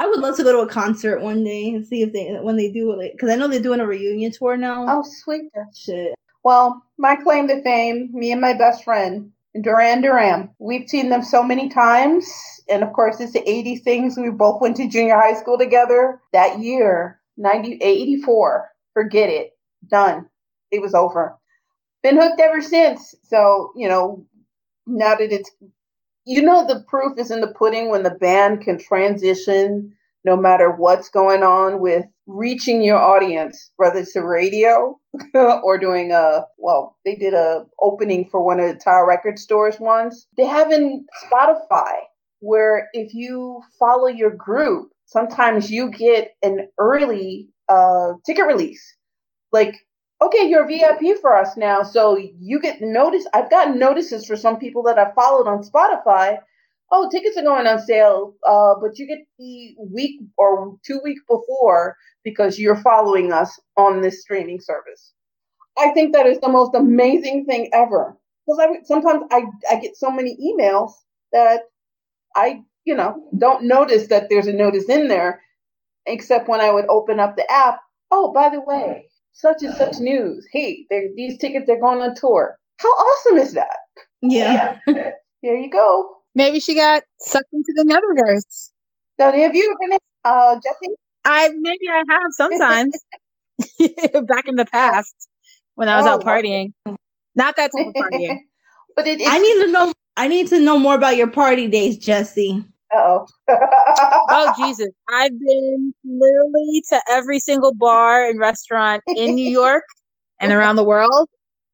i 0.00 0.06
would 0.08 0.18
love 0.20 0.36
to 0.36 0.42
go 0.42 0.50
to 0.52 0.58
a 0.68 0.68
concert 0.68 1.20
one 1.20 1.44
day 1.44 1.70
and 1.70 1.86
see 1.86 2.02
if 2.02 2.12
they 2.12 2.32
when 2.42 2.56
they 2.56 2.70
do 2.72 2.90
it 2.98 3.12
because 3.12 3.30
i 3.30 3.36
know 3.36 3.46
they're 3.46 3.60
doing 3.62 3.80
a 3.80 3.86
reunion 3.86 4.32
tour 4.32 4.56
now 4.56 4.84
Oh, 4.88 5.04
sweet. 5.22 5.50
shit 5.76 6.14
Well, 6.42 6.82
my 6.98 7.16
claim 7.16 7.46
to 7.48 7.62
fame, 7.62 8.08
me 8.12 8.32
and 8.32 8.40
my 8.40 8.54
best 8.54 8.82
friend, 8.84 9.30
Duran 9.60 10.00
Duran. 10.00 10.48
We've 10.58 10.88
seen 10.88 11.10
them 11.10 11.22
so 11.22 11.42
many 11.42 11.68
times. 11.68 12.24
And 12.70 12.82
of 12.82 12.92
course, 12.94 13.20
it's 13.20 13.32
the 13.34 13.46
80 13.48 13.76
things. 13.84 14.16
We 14.16 14.30
both 14.30 14.60
went 14.62 14.76
to 14.76 14.88
junior 14.88 15.16
high 15.20 15.34
school 15.34 15.58
together. 15.58 16.20
That 16.32 16.60
year, 16.60 17.20
90, 17.36 17.78
84, 17.82 18.70
forget 18.94 19.28
it. 19.28 19.50
Done. 19.88 20.28
It 20.70 20.80
was 20.80 20.94
over. 20.94 21.36
Been 22.02 22.16
hooked 22.16 22.40
ever 22.40 22.62
since. 22.62 23.14
So, 23.24 23.72
you 23.76 23.88
know, 23.88 24.24
now 24.86 25.16
that 25.16 25.32
it's, 25.32 25.50
you 26.24 26.42
know, 26.42 26.66
the 26.66 26.84
proof 26.88 27.18
is 27.18 27.30
in 27.30 27.40
the 27.40 27.54
pudding 27.54 27.90
when 27.90 28.02
the 28.02 28.10
band 28.10 28.62
can 28.62 28.78
transition 28.78 29.92
no 30.24 30.36
matter 30.36 30.70
what's 30.70 31.08
going 31.08 31.42
on 31.42 31.80
with 31.80 32.04
reaching 32.26 32.82
your 32.82 32.98
audience, 32.98 33.70
whether 33.76 34.00
it's 34.00 34.12
the 34.12 34.22
radio 34.22 34.98
or 35.34 35.78
doing 35.78 36.12
a 36.12 36.44
well, 36.58 36.96
they 37.04 37.14
did 37.14 37.32
a 37.34 37.64
opening 37.80 38.28
for 38.28 38.42
one 38.42 38.60
of 38.60 38.68
the 38.68 38.74
Tower 38.74 39.06
Record 39.06 39.38
stores 39.38 39.80
once. 39.80 40.26
They 40.36 40.44
have 40.44 40.70
in 40.70 41.06
Spotify 41.24 42.00
where 42.40 42.88
if 42.92 43.14
you 43.14 43.62
follow 43.78 44.08
your 44.08 44.30
group, 44.30 44.90
sometimes 45.06 45.70
you 45.70 45.90
get 45.90 46.32
an 46.42 46.68
early 46.78 47.48
uh, 47.68 48.12
ticket 48.26 48.46
release. 48.46 48.82
Like, 49.52 49.76
okay, 50.22 50.48
you're 50.48 50.66
VIP 50.66 51.18
for 51.20 51.36
us 51.36 51.56
now, 51.56 51.82
so 51.82 52.16
you 52.18 52.60
get 52.60 52.80
notice. 52.80 53.26
I've 53.34 53.50
gotten 53.50 53.78
notices 53.78 54.26
for 54.26 54.36
some 54.36 54.58
people 54.58 54.82
that 54.84 54.98
I 54.98 55.12
followed 55.12 55.48
on 55.48 55.62
Spotify. 55.62 56.38
Oh, 56.92 57.08
tickets 57.10 57.36
are 57.36 57.42
going 57.42 57.66
on 57.66 57.80
sale, 57.80 58.34
uh, 58.48 58.74
but 58.80 58.98
you 58.98 59.06
get 59.06 59.20
the 59.38 59.76
week 59.92 60.20
or 60.38 60.76
two 60.84 61.00
weeks 61.04 61.22
before 61.28 61.96
because 62.24 62.58
you're 62.58 62.76
following 62.76 63.32
us 63.32 63.58
on 63.76 64.00
this 64.02 64.22
streaming 64.22 64.60
service. 64.60 65.12
I 65.78 65.90
think 65.92 66.14
that 66.14 66.26
is 66.26 66.40
the 66.40 66.48
most 66.48 66.74
amazing 66.74 67.46
thing 67.46 67.70
ever. 67.72 68.16
Because 68.46 68.60
I 68.60 68.82
sometimes 68.84 69.24
I, 69.30 69.44
I 69.70 69.80
get 69.80 69.96
so 69.96 70.10
many 70.10 70.36
emails 70.36 70.92
that 71.32 71.62
I, 72.36 72.62
you 72.84 72.96
know, 72.96 73.22
don't 73.38 73.64
notice 73.64 74.08
that 74.08 74.28
there's 74.30 74.48
a 74.48 74.52
notice 74.52 74.88
in 74.88 75.08
there, 75.08 75.42
except 76.06 76.48
when 76.48 76.60
I 76.62 76.72
would 76.72 76.86
open 76.88 77.20
up 77.20 77.36
the 77.36 77.50
app. 77.52 77.80
Oh, 78.10 78.32
by 78.32 78.50
the 78.50 78.62
way, 78.62 79.09
such 79.40 79.62
and 79.62 79.74
such 79.74 79.98
news. 79.98 80.46
Hey, 80.52 80.86
these 81.16 81.38
tickets 81.38 81.68
are 81.70 81.80
going 81.80 82.00
on 82.00 82.14
tour. 82.14 82.56
How 82.78 82.88
awesome 82.88 83.38
is 83.38 83.54
that? 83.54 83.76
yeah 84.22 84.78
There 84.86 85.56
you 85.56 85.70
go. 85.70 86.16
Maybe 86.34 86.60
she 86.60 86.74
got 86.74 87.02
sucked 87.20 87.52
into 87.52 87.72
the 87.74 87.84
Netherverse. 87.84 88.70
So 89.18 89.32
have 89.32 89.54
you 89.54 89.76
been, 89.80 89.98
uh, 90.24 90.56
Jesse? 90.56 90.94
I 91.24 91.50
maybe 91.58 91.88
I 91.90 92.02
have 92.10 92.22
sometimes 92.32 92.94
back 94.26 94.46
in 94.48 94.56
the 94.56 94.66
past 94.70 95.14
when 95.76 95.88
I 95.88 95.96
was 95.96 96.06
out 96.06 96.22
Oh. 96.22 96.26
partying. 96.26 96.72
Not 97.34 97.56
that 97.56 97.70
type 97.72 97.86
of 97.86 97.94
partying. 97.94 98.38
but 98.96 99.06
it, 99.06 99.20
I 99.26 99.38
need 99.38 99.64
to 99.66 99.72
know. 99.72 99.92
I 100.16 100.28
need 100.28 100.48
to 100.48 100.60
know 100.60 100.78
more 100.78 100.94
about 100.96 101.16
your 101.16 101.28
party 101.30 101.68
days, 101.68 101.96
Jesse. 101.98 102.62
Oh. 102.92 103.26
Oh 104.32 104.52
Jesus! 104.56 104.88
I've 105.08 105.38
been 105.38 105.94
literally 106.04 106.82
to 106.90 107.00
every 107.10 107.40
single 107.40 107.74
bar 107.74 108.24
and 108.28 108.38
restaurant 108.38 109.02
in 109.16 109.34
New 109.34 109.48
York 109.60 109.84
and 110.38 110.52
around 110.52 110.76
the 110.76 110.84
world. 110.84 111.28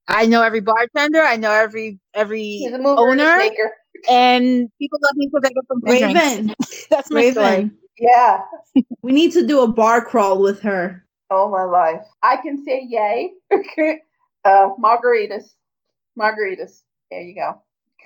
I 0.08 0.26
know 0.26 0.42
every 0.42 0.61
bartender. 0.61 1.20
I 1.23 1.37
know 1.37 1.50
every 1.50 1.99
every 2.14 2.66
mover 2.78 3.02
owner, 3.02 3.38
shaker. 3.40 3.73
and 4.08 4.68
people 4.80 4.99
love 5.02 5.16
me 5.16 5.28
because 5.32 5.49
I 5.49 5.52
get 5.52 5.68
them 5.68 5.80
free 5.80 5.99
drinks. 5.99 6.20
Raven, 6.20 6.54
That's 6.90 7.11
my 7.11 7.30
story. 7.30 7.46
Raven, 7.46 7.78
Yeah. 7.99 8.40
we 9.02 9.12
need 9.12 9.32
to 9.32 9.46
do 9.46 9.62
a 9.62 9.68
bar 9.68 10.04
crawl 10.04 10.40
with 10.40 10.61
her. 10.61 11.04
Oh 11.30 11.50
my 11.50 11.64
life. 11.64 12.06
I 12.23 12.37
can 12.37 12.64
say 12.64 12.87
yay. 12.88 13.32
uh, 13.52 14.68
margaritas. 14.80 15.44
Margaritas. 16.18 16.82
There 17.11 17.20
you 17.20 17.35
go. 17.35 17.61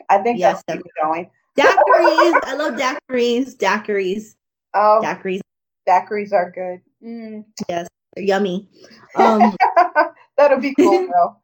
I 0.09 0.19
think 0.19 0.39
Yes, 0.39 0.63
that's 0.67 0.79
where 0.79 0.83
you're 0.85 1.07
going. 1.09 1.31
Daiquiris, 1.67 2.41
I 2.45 2.55
love 2.57 2.75
daiquiris. 2.75 3.57
Daiquiris, 3.57 4.35
Oh, 4.75 5.01
daiquiris, 5.03 5.41
daiquiris 5.89 6.33
are 6.33 6.51
good. 6.51 6.81
Mm. 7.07 7.45
they're 7.69 7.87
yummy. 8.17 8.69
Um, 9.17 9.57
That'll 10.37 10.61
be 10.61 10.75
cool 10.77 11.09
though. 11.13 11.37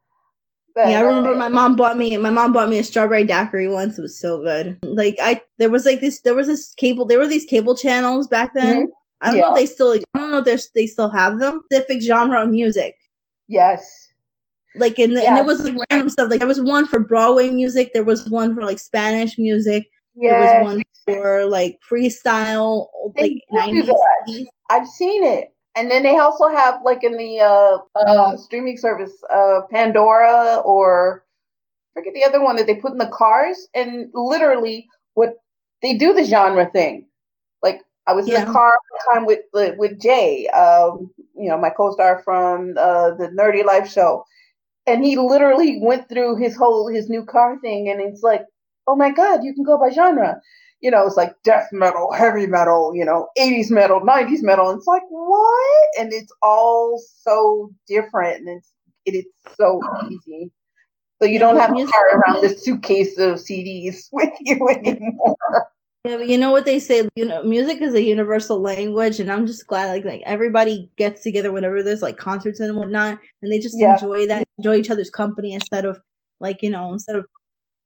But, 0.73 0.89
yeah, 0.89 0.99
I 0.99 1.01
remember 1.01 1.33
uh, 1.33 1.37
my 1.37 1.49
mom 1.49 1.75
bought 1.75 1.97
me. 1.97 2.15
My 2.17 2.29
mom 2.29 2.53
bought 2.53 2.69
me 2.69 2.77
a 2.79 2.83
strawberry 2.83 3.23
daiquiri 3.25 3.67
once. 3.67 3.97
It 3.97 4.03
was 4.03 4.17
so 4.19 4.41
good. 4.41 4.77
Like 4.83 5.17
I, 5.21 5.41
there 5.57 5.69
was 5.69 5.85
like 5.85 5.99
this. 6.01 6.21
There 6.21 6.35
was 6.35 6.47
this 6.47 6.73
cable. 6.75 7.03
There 7.05 7.17
were 7.19 7.27
these 7.27 7.45
cable 7.45 7.75
channels 7.75 8.27
back 8.27 8.53
then. 8.53 8.89
I 9.21 9.31
don't 9.31 9.39
know 9.41 9.49
if 9.49 9.55
they 9.55 9.65
still. 9.65 9.93
I 10.13 10.19
don't 10.19 10.31
know 10.31 10.43
if 10.45 10.73
they 10.73 10.85
still 10.87 11.09
have 11.09 11.39
them. 11.39 11.61
Specific 11.71 12.01
genre 12.03 12.43
of 12.43 12.49
music. 12.49 12.95
Yes. 13.47 14.07
like 14.75 14.99
and, 14.99 15.13
and 15.13 15.23
Yes. 15.23 15.39
it 15.41 15.45
was 15.45 15.63
like 15.65 15.75
random 15.91 16.09
stuff. 16.09 16.29
Like 16.29 16.39
there 16.39 16.47
was 16.47 16.61
one 16.61 16.85
for 16.87 16.99
Broadway 16.99 17.49
music. 17.49 17.91
There 17.93 18.03
was 18.03 18.29
one 18.29 18.53
for 18.55 18.61
like 18.63 18.77
Spanish 18.79 19.37
music. 19.39 19.87
There 20.21 20.33
Yes. 20.33 20.63
was 20.63 20.63
one 20.63 20.83
for 21.05 21.45
like 21.45 21.79
freestyle, 21.89 22.87
They 23.15 23.41
like 23.51 23.71
do 23.71 23.83
do 23.83 23.95
nineties. 24.27 24.47
I've 24.69 24.87
seen 24.87 25.23
it. 25.23 25.53
And 25.75 25.91
then 25.91 26.01
they 26.03 26.17
also 26.17 26.47
have 26.47 26.81
like 26.83 27.03
in 27.03 27.17
the 27.17 27.39
uh, 27.39 27.77
uh, 27.95 28.35
streaming 28.35 28.77
service, 28.77 29.13
uh, 29.31 29.61
Pandora 29.69 30.57
or 30.65 31.23
I 31.95 31.99
forget 31.99 32.13
the 32.15 32.25
other 32.25 32.43
one 32.43 32.55
that 32.55 32.65
they 32.65 32.75
put 32.75 32.93
in 32.93 32.97
the 32.97 33.07
cars, 33.13 33.67
and 33.75 34.09
literally 34.13 34.87
what 35.13 35.35
they 35.81 35.95
do 35.95 36.13
the 36.13 36.23
genre 36.23 36.69
thing. 36.71 37.05
Like 37.61 37.81
I 38.07 38.13
was 38.13 38.27
in 38.27 38.33
the 38.33 38.51
car 38.51 38.77
one 38.89 39.15
time 39.15 39.25
with 39.25 39.41
with 39.77 39.99
Jay, 40.01 40.47
um, 40.47 41.11
you 41.35 41.49
know, 41.49 41.57
my 41.57 41.69
co-star 41.69 42.21
from 42.23 42.73
uh, 42.79 43.11
the 43.11 43.27
Nerdy 43.27 43.63
Life 43.63 43.87
show, 43.91 44.23
and 44.87 45.05
he 45.05 45.15
literally 45.17 45.79
went 45.81 46.09
through 46.09 46.37
his 46.37 46.55
whole 46.55 46.87
his 46.87 47.07
new 47.09 47.23
car 47.23 47.59
thing, 47.59 47.89
and 47.89 48.01
it's 48.01 48.23
like, 48.23 48.45
oh 48.87 48.95
my 48.95 49.11
god, 49.11 49.43
you 49.43 49.53
can 49.53 49.63
go 49.63 49.77
by 49.77 49.89
genre. 49.89 50.41
You 50.79 50.91
know, 50.91 51.05
it's 51.07 51.17
like 51.17 51.33
death 51.43 51.69
metal, 51.71 52.11
heavy 52.11 52.45
metal, 52.45 52.91
you 52.95 53.03
know, 53.03 53.27
80s 53.39 53.71
metal, 53.71 53.99
90s 54.01 54.43
metal. 54.43 54.69
It's 54.71 54.85
like, 54.85 55.01
what? 55.09 55.87
And 55.99 56.13
it's 56.13 56.31
all 56.43 57.01
so 57.21 57.71
different 57.87 58.41
and 58.41 58.57
it's 58.57 58.71
it 59.05 59.15
is 59.15 59.25
so 59.57 59.81
easy. 60.11 60.51
So 61.19 61.27
you 61.27 61.39
don't 61.39 61.57
have 61.57 61.71
to 61.71 61.75
carry 61.75 62.11
around 62.13 62.43
this 62.43 62.63
suitcase 62.63 63.17
of 63.17 63.35
CDs 63.35 64.07
with 64.11 64.29
you 64.39 64.67
anymore. 64.69 65.35
Yeah, 66.05 66.17
but 66.17 66.27
you 66.27 66.37
know 66.37 66.51
what 66.51 66.65
they 66.65 66.79
say, 66.79 67.09
you 67.15 67.25
know, 67.25 67.43
music 67.43 67.81
is 67.81 67.93
a 67.95 68.01
universal 68.01 68.61
language, 68.61 69.19
and 69.19 69.31
I'm 69.31 69.47
just 69.47 69.65
glad 69.67 69.87
like 69.87 70.05
like 70.05 70.21
everybody 70.25 70.89
gets 70.95 71.23
together 71.23 71.51
whenever 71.51 71.81
there's 71.81 72.03
like 72.03 72.17
concerts 72.17 72.59
and 72.59 72.77
whatnot, 72.77 73.17
and 73.41 73.51
they 73.51 73.59
just 73.59 73.75
Yeah. 73.77 73.93
enjoy 73.93 74.27
that, 74.27 74.47
enjoy 74.59 74.75
each 74.75 74.91
other's 74.91 75.09
company 75.09 75.53
instead 75.53 75.85
of 75.85 75.99
like 76.39 76.61
you 76.61 76.69
know 76.69 76.93
instead 76.93 77.15
of 77.15 77.25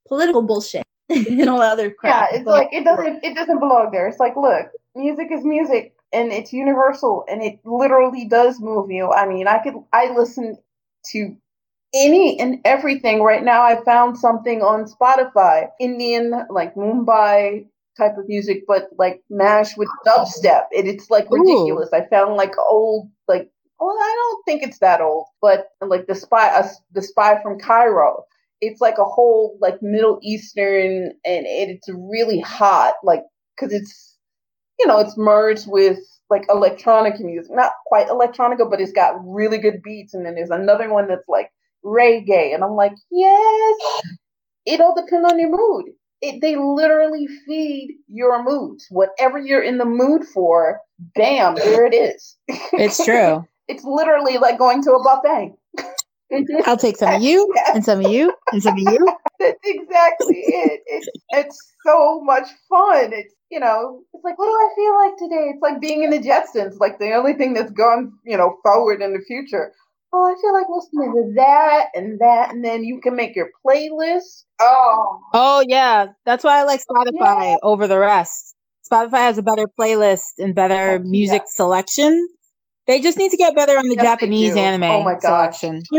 political 0.06 0.42
bullshit 0.42 0.84
and 1.40 1.48
all 1.48 1.60
other 1.60 1.94
Yeah, 2.02 2.26
it's 2.32 2.46
like 2.46 2.68
it 2.72 2.84
doesn't 2.84 3.24
it 3.24 3.34
doesn't 3.34 3.58
belong 3.58 3.90
there. 3.92 4.08
It's 4.08 4.20
like, 4.20 4.36
look, 4.36 4.68
music 4.94 5.28
is 5.30 5.44
music 5.44 5.94
and 6.12 6.32
it's 6.32 6.52
universal 6.52 7.24
and 7.28 7.42
it 7.42 7.58
literally 7.64 8.26
does 8.26 8.60
move 8.60 8.90
you. 8.90 9.10
I 9.10 9.26
mean, 9.26 9.46
I 9.46 9.58
could 9.58 9.74
I 9.92 10.12
listen 10.14 10.58
to 11.12 11.36
any 11.94 12.38
and 12.38 12.60
everything 12.64 13.22
right 13.22 13.42
now. 13.42 13.62
I 13.62 13.82
found 13.84 14.18
something 14.18 14.62
on 14.62 14.86
Spotify, 14.86 15.68
Indian 15.80 16.46
like 16.50 16.74
Mumbai 16.74 17.66
type 17.98 18.16
of 18.16 18.26
music, 18.26 18.64
but 18.66 18.88
like 18.98 19.22
mash 19.28 19.76
with 19.76 19.88
dubstep. 20.06 20.64
And 20.76 20.88
it's 20.88 21.10
like 21.10 21.30
Ooh. 21.30 21.38
ridiculous. 21.38 21.90
I 21.92 22.06
found 22.06 22.36
like 22.36 22.54
old 22.70 23.10
like 23.28 23.50
well, 23.80 23.96
I 23.98 24.14
don't 24.16 24.44
think 24.44 24.62
it's 24.62 24.78
that 24.78 25.00
old, 25.00 25.26
but 25.40 25.68
like 25.84 26.06
the 26.06 26.14
spy, 26.14 26.48
uh, 26.48 26.68
the 26.92 27.02
spy 27.02 27.42
from 27.42 27.58
Cairo 27.58 28.24
it's 28.62 28.80
like 28.80 28.96
a 28.96 29.04
whole 29.04 29.58
like 29.60 29.82
Middle 29.82 30.18
Eastern, 30.22 31.10
and 31.26 31.46
it, 31.46 31.68
it's 31.68 31.88
really 31.90 32.38
hot, 32.40 32.94
like 33.02 33.24
because 33.56 33.74
it's 33.74 34.16
you 34.78 34.86
know 34.86 35.00
it's 35.00 35.18
merged 35.18 35.66
with 35.66 35.98
like 36.30 36.44
electronic 36.48 37.20
music, 37.20 37.52
not 37.54 37.72
quite 37.86 38.06
electronica, 38.06 38.70
but 38.70 38.80
it's 38.80 38.92
got 38.92 39.16
really 39.22 39.58
good 39.58 39.82
beats. 39.82 40.14
And 40.14 40.24
then 40.24 40.36
there's 40.36 40.50
another 40.50 40.90
one 40.90 41.08
that's 41.08 41.28
like 41.28 41.50
reggae, 41.84 42.54
and 42.54 42.62
I'm 42.62 42.76
like, 42.76 42.94
yes, 43.10 44.02
it 44.64 44.80
all 44.80 44.94
depends 44.94 45.30
on 45.30 45.40
your 45.40 45.50
mood. 45.50 45.92
It, 46.22 46.40
they 46.40 46.54
literally 46.54 47.26
feed 47.44 47.96
your 48.06 48.44
moods. 48.44 48.86
Whatever 48.90 49.40
you're 49.40 49.62
in 49.62 49.78
the 49.78 49.84
mood 49.84 50.22
for, 50.32 50.78
bam, 51.16 51.56
there 51.56 51.84
it 51.84 51.94
is. 51.94 52.36
It's 52.46 53.04
true. 53.04 53.44
it's 53.66 53.82
literally 53.82 54.38
like 54.38 54.56
going 54.56 54.84
to 54.84 54.92
a 54.92 55.02
buffet. 55.02 55.52
I'll 56.66 56.76
take 56.76 56.96
some 56.96 57.12
of 57.12 57.22
you 57.22 57.52
and 57.74 57.84
some 57.84 58.00
of 58.00 58.06
you 58.06 58.32
and 58.52 58.62
some 58.62 58.74
of 58.74 58.78
you. 58.80 58.98
That's 59.38 59.58
exactly 59.64 60.36
it. 60.36 60.80
It's 60.86 61.08
it's 61.30 61.72
so 61.86 62.20
much 62.22 62.48
fun. 62.68 63.12
It's 63.12 63.34
you 63.50 63.60
know, 63.60 64.02
it's 64.14 64.24
like 64.24 64.38
what 64.38 64.46
do 64.46 64.52
I 64.52 64.68
feel 64.76 64.96
like 64.96 65.16
today? 65.18 65.50
It's 65.52 65.62
like 65.62 65.80
being 65.80 66.02
in 66.04 66.10
the 66.10 66.18
Jetsons, 66.18 66.78
like 66.78 66.98
the 66.98 67.12
only 67.12 67.34
thing 67.34 67.54
that's 67.54 67.72
gone, 67.72 68.12
you 68.24 68.36
know, 68.36 68.56
forward 68.62 69.02
in 69.02 69.12
the 69.12 69.20
future. 69.26 69.72
Oh, 70.12 70.24
I 70.24 70.34
feel 70.40 70.52
like 70.52 70.66
listening 70.68 71.12
to 71.12 71.32
that 71.36 71.86
and 71.94 72.20
that, 72.20 72.52
and 72.52 72.64
then 72.64 72.84
you 72.84 73.00
can 73.00 73.16
make 73.16 73.34
your 73.34 73.48
playlist. 73.66 74.44
Oh, 74.60 75.20
Oh 75.34 75.64
yeah, 75.66 76.08
that's 76.26 76.44
why 76.44 76.60
I 76.60 76.64
like 76.64 76.80
Spotify 76.80 77.14
Yeah. 77.52 77.56
over 77.62 77.86
the 77.88 77.98
rest. 77.98 78.54
Spotify 78.90 79.18
has 79.18 79.38
a 79.38 79.42
better 79.42 79.66
playlist 79.78 80.32
and 80.38 80.54
better 80.54 80.98
Oh, 81.02 81.08
music 81.08 81.42
selection. 81.46 82.28
They 82.86 83.00
just 83.00 83.18
need 83.18 83.30
to 83.30 83.36
get 83.36 83.54
better 83.54 83.78
on 83.78 83.88
the 83.88 83.94
Yes, 83.94 84.04
Japanese 84.04 84.56
anime 84.56 84.84
Oh 84.84 85.02
my 85.02 85.18
selection. 85.18 85.82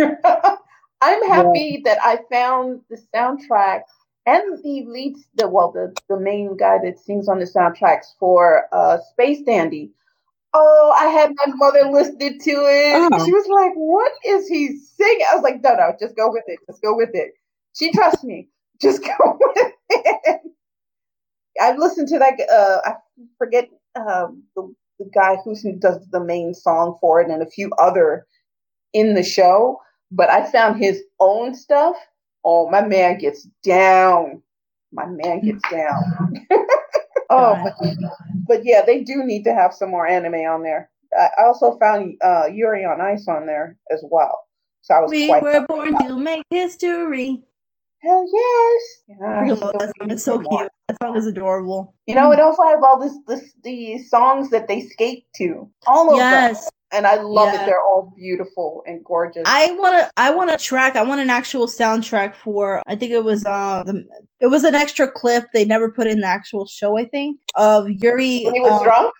I'm 1.01 1.27
happy 1.27 1.81
that 1.85 1.97
I 2.01 2.19
found 2.31 2.81
the 2.89 2.97
soundtrack 3.13 3.81
and 4.25 4.57
the 4.63 4.85
lead, 4.87 5.17
the 5.35 5.49
well, 5.49 5.71
the 5.71 5.93
the 6.07 6.19
main 6.19 6.55
guy 6.55 6.77
that 6.83 6.99
sings 6.99 7.27
on 7.27 7.39
the 7.39 7.45
soundtracks 7.45 8.15
for 8.19 8.67
uh, 8.71 8.99
Space 9.11 9.41
Dandy. 9.41 9.91
Oh, 10.53 10.95
I 10.97 11.05
had 11.07 11.31
my 11.35 11.53
mother 11.55 11.89
listening 11.91 12.39
to 12.39 12.51
it. 12.51 13.11
Oh. 13.11 13.25
She 13.25 13.33
was 13.33 13.47
like, 13.49 13.73
"What 13.75 14.11
is 14.25 14.47
he 14.47 14.77
singing?" 14.77 15.25
I 15.29 15.35
was 15.35 15.43
like, 15.43 15.61
"No, 15.61 15.73
no, 15.73 15.93
just 15.99 16.15
go 16.15 16.31
with 16.31 16.43
it. 16.47 16.59
Just 16.67 16.81
go 16.81 16.95
with 16.95 17.09
it." 17.13 17.33
She 17.75 17.91
trusts 17.91 18.23
me. 18.23 18.47
Just 18.81 19.03
go 19.03 19.13
with 19.39 19.73
it. 19.89 20.41
I've 21.61 21.77
listened 21.77 22.07
to 22.09 22.19
that. 22.19 22.33
Uh, 22.51 22.81
I 22.83 22.93
forget 23.37 23.69
um, 23.95 24.43
the 24.55 24.73
the 24.99 25.09
guy 25.13 25.37
who 25.43 25.55
does 25.79 26.05
the 26.11 26.23
main 26.23 26.53
song 26.53 26.97
for 27.01 27.21
it, 27.21 27.29
and 27.29 27.41
a 27.41 27.49
few 27.49 27.71
other 27.79 28.25
in 28.93 29.15
the 29.15 29.23
show. 29.23 29.79
But 30.11 30.29
I 30.29 30.49
found 30.51 30.81
his 30.81 31.01
own 31.19 31.55
stuff. 31.55 31.95
Oh, 32.45 32.69
my 32.69 32.85
man 32.85 33.17
gets 33.17 33.47
down. 33.63 34.41
My 34.91 35.05
man 35.07 35.41
gets 35.41 35.63
down. 35.71 36.45
oh, 37.29 37.57
but, 37.63 37.95
but 38.47 38.59
yeah, 38.63 38.83
they 38.85 39.03
do 39.03 39.23
need 39.23 39.43
to 39.45 39.53
have 39.53 39.73
some 39.73 39.89
more 39.89 40.07
anime 40.07 40.35
on 40.35 40.61
there. 40.61 40.89
I 41.17 41.29
also 41.43 41.77
found 41.79 42.15
uh, 42.23 42.45
Yuri 42.51 42.85
on 42.85 43.01
Ice 43.01 43.27
on 43.27 43.45
there 43.45 43.77
as 43.91 44.03
well. 44.09 44.47
So 44.81 44.93
I 44.93 44.99
was 44.99 45.11
we 45.11 45.29
were 45.29 45.65
born 45.67 45.97
to 46.07 46.17
make 46.17 46.43
history. 46.49 47.41
Hell 48.03 48.25
yes. 48.33 48.81
Yeah, 49.07 49.55
so 49.55 49.71
that 49.79 49.91
song. 49.97 50.11
It's 50.11 50.23
so 50.23 50.39
cute. 50.39 50.69
That 50.89 50.97
song 51.01 51.15
is 51.15 51.25
adorable. 51.25 51.95
You 52.05 52.15
know, 52.15 52.31
it 52.33 52.39
also 52.39 52.63
has 52.63 52.79
all 52.83 52.99
this, 52.99 53.13
this 53.27 53.53
these 53.63 54.09
songs 54.09 54.49
that 54.49 54.67
they 54.67 54.81
skate 54.81 55.25
to. 55.37 55.69
All 55.87 56.11
of 56.11 56.17
them. 56.19 56.31
Yes, 56.31 56.69
And 56.91 57.07
I 57.07 57.15
love 57.21 57.53
Yeah. 57.53 57.63
it. 57.63 57.65
They're 57.65 57.81
all 57.81 58.11
beautiful 58.17 58.83
and 58.85 59.01
gorgeous. 59.05 59.43
I 59.45 59.71
want 59.79 59.95
to. 59.97 60.11
I 60.17 60.31
want 60.31 60.51
a 60.51 60.57
track. 60.57 60.97
I 60.97 61.03
want 61.03 61.21
an 61.21 61.29
actual 61.29 61.65
soundtrack 61.65 62.35
for. 62.35 62.81
I 62.87 62.95
think 62.97 63.13
it 63.13 63.23
was 63.23 63.45
uh, 63.45 63.83
the, 63.85 64.03
it 64.41 64.47
was 64.47 64.65
an 64.65 64.75
extra 64.75 65.09
clip 65.09 65.45
they 65.53 65.63
never 65.63 65.89
put 65.89 66.05
in 66.07 66.19
the 66.19 66.27
actual 66.27 66.67
show. 66.67 66.97
I 66.97 67.05
think 67.05 67.39
of 67.55 67.89
Yuri. 67.89 68.43
when 68.43 68.53
he 68.53 68.59
was 68.59 68.79
um, 68.79 68.83
drunk. 68.83 69.13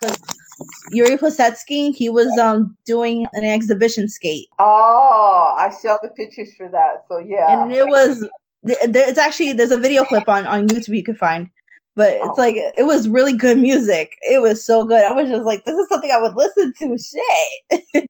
Yuri 0.92 1.18
Plisetsky. 1.18 1.96
He 1.96 2.10
was 2.10 2.38
um 2.38 2.76
doing 2.86 3.26
an 3.34 3.46
exhibition 3.46 4.10
skate, 4.10 4.48
Oh, 4.60 5.56
I 5.58 5.70
saw 5.70 5.98
the 6.04 6.10
pictures 6.10 6.50
for 6.58 6.68
that. 6.70 7.06
So 7.08 7.20
yeah. 7.20 7.64
and 7.64 7.72
it 7.72 7.88
was. 7.88 8.28
Th- 8.66 8.80
th- 8.80 9.08
It's 9.10 9.18
actually 9.20 9.54
there's 9.54 9.72
a 9.72 9.78
video 9.80 10.04
clip 10.06 10.28
on 10.30 10.46
on 10.48 10.68
YouTube 10.68 10.96
you 10.96 11.04
can 11.04 11.16
find, 11.16 11.50
but 11.96 12.14
it's 12.14 12.24
Oh. 12.24 12.34
like 12.38 12.56
it 12.56 12.86
was 12.86 13.08
really 13.10 13.34
good 13.34 13.58
music. 13.58 14.14
It 14.22 14.42
was 14.42 14.64
so 14.64 14.86
good. 14.86 15.04
I 15.04 15.12
was 15.14 15.30
just 15.30 15.46
like, 15.46 15.66
this 15.66 15.76
is 15.76 15.88
something 15.90 16.12
I 16.12 16.22
would 16.22 16.36
listen 16.36 16.74
to. 16.80 16.98
Shit. 16.98 18.08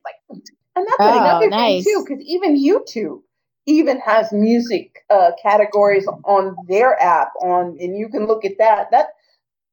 And 0.76 0.88
that's 0.88 0.98
Oh, 1.02 1.20
another 1.20 1.50
nice. 1.50 1.84
thing 1.84 1.94
too, 1.94 2.06
because 2.08 2.24
even 2.26 2.58
YouTube 2.58 3.22
even 3.68 4.00
has 4.00 4.32
music 4.34 5.06
uh, 5.10 5.32
categories 5.42 6.08
on 6.26 6.56
their 6.68 7.00
app 7.02 7.30
on, 7.44 7.78
and 7.80 7.96
you 7.98 8.10
can 8.10 8.26
look 8.26 8.44
at 8.44 8.58
that. 8.58 8.90
That 8.92 9.10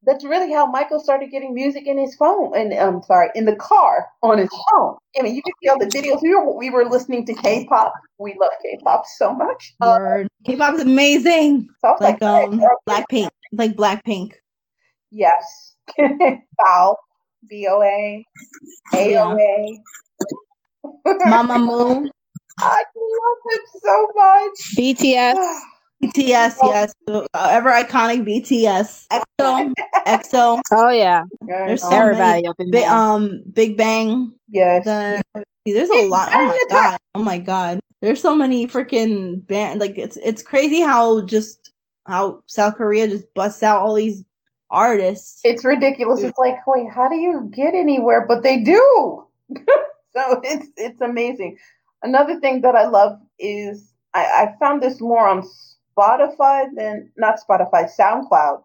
that's 0.05 0.25
really 0.25 0.53
how 0.53 0.67
Michael 0.67 1.01
started 1.01 1.31
getting 1.31 1.53
music 1.55 1.87
in 1.87 1.99
his 1.99 2.15
phone, 2.15 2.57
and 2.57 2.73
I'm 2.73 3.03
sorry, 3.03 3.29
in 3.35 3.45
the 3.45 3.57
car 3.57 4.07
on 4.23 4.39
his 4.39 4.49
phone. 4.73 4.97
I 5.19 5.23
mean, 5.23 5.35
you 5.35 5.43
can 5.43 5.53
see 5.63 5.69
all 5.69 5.79
the 5.79 5.87
videos. 5.87 6.23
We 6.23 6.35
were 6.35 6.57
we 6.57 6.71
were 6.71 6.85
listening 6.89 7.27
to 7.27 7.35
K-pop. 7.35 7.93
We 8.19 8.37
love 8.41 8.53
K-pop 8.63 9.05
so 9.19 9.33
much. 9.35 9.75
Word. 9.81 10.29
K-pop 10.45 10.75
is 10.77 10.81
amazing. 10.83 11.69
so 11.81 11.97
Like 12.01 12.21
like, 12.21 12.23
um 12.23 12.61
"Alright, 12.61 12.79
Blackpink, 12.89 13.29
like 13.53 13.73
Blackpink. 13.77 14.33
yes, 15.11 15.75
Bow, 15.99 16.97
B 17.49 17.67
O 17.71 17.83
A, 17.83 18.25
A 18.95 19.17
O 19.17 19.37
A. 19.37 19.81
Mamamoo, 21.07 22.09
I 22.59 22.85
love 22.97 23.39
it 23.47 23.61
so 23.83 24.09
much. 24.15 24.77
BTS. 24.77 25.61
BTS, 26.03 26.57
yes, 26.63 26.95
uh, 27.09 27.27
ever 27.37 27.71
iconic 27.71 28.25
BTS. 28.25 29.07
EXO, 29.11 29.73
EXO. 30.07 30.61
Oh 30.73 30.89
yeah, 30.89 31.25
There's 31.43 31.83
so 31.83 31.91
everybody 31.91 32.47
up 32.47 32.57
in 32.59 32.71
Big, 32.71 32.85
there. 32.85 32.91
um, 32.93 33.43
Big 33.53 33.77
Bang. 33.77 34.33
yes. 34.49 34.85
The 34.85 35.23
there's 35.67 35.91
a 35.91 36.09
lot. 36.09 36.31
Oh 36.33 36.47
my 36.47 36.59
god. 36.71 36.99
Oh 37.15 37.23
my 37.23 37.39
god. 37.39 37.81
There's 38.01 38.21
so 38.21 38.35
many 38.35 38.67
freaking 38.67 39.47
band. 39.47 39.79
Like 39.79 39.99
it's 39.99 40.17
it's 40.17 40.43
crazy 40.43 40.81
how 40.81 41.27
just 41.27 41.73
how 42.07 42.43
South 42.47 42.77
Korea 42.77 43.07
just 43.07 43.33
busts 43.35 43.63
out 43.63 43.83
all 43.83 43.95
these 43.95 44.25
artists. 44.71 45.41
It's 45.45 45.65
ridiculous. 45.65 46.23
It's 46.23 46.39
like, 46.39 46.67
wait, 46.67 46.91
how 46.91 47.09
do 47.09 47.17
you 47.17 47.51
get 47.55 47.75
anywhere? 47.75 48.25
But 48.27 48.43
they 48.43 48.63
do. 48.63 49.27
so 50.15 50.41
it's 50.45 50.69
it's 50.77 51.01
amazing. 51.03 51.59
Another 52.03 52.41
thing 52.41 52.63
that 52.63 52.75
I 52.75 52.87
love 52.87 53.19
is 53.39 53.93
I, 54.15 54.25
I 54.25 54.55
found 54.59 54.83
this 54.83 54.99
more 55.01 55.29
on 55.29 55.47
Spotify 55.97 56.67
than 56.77 57.11
not 57.17 57.41
Spotify, 57.41 57.91
SoundCloud. 57.99 58.63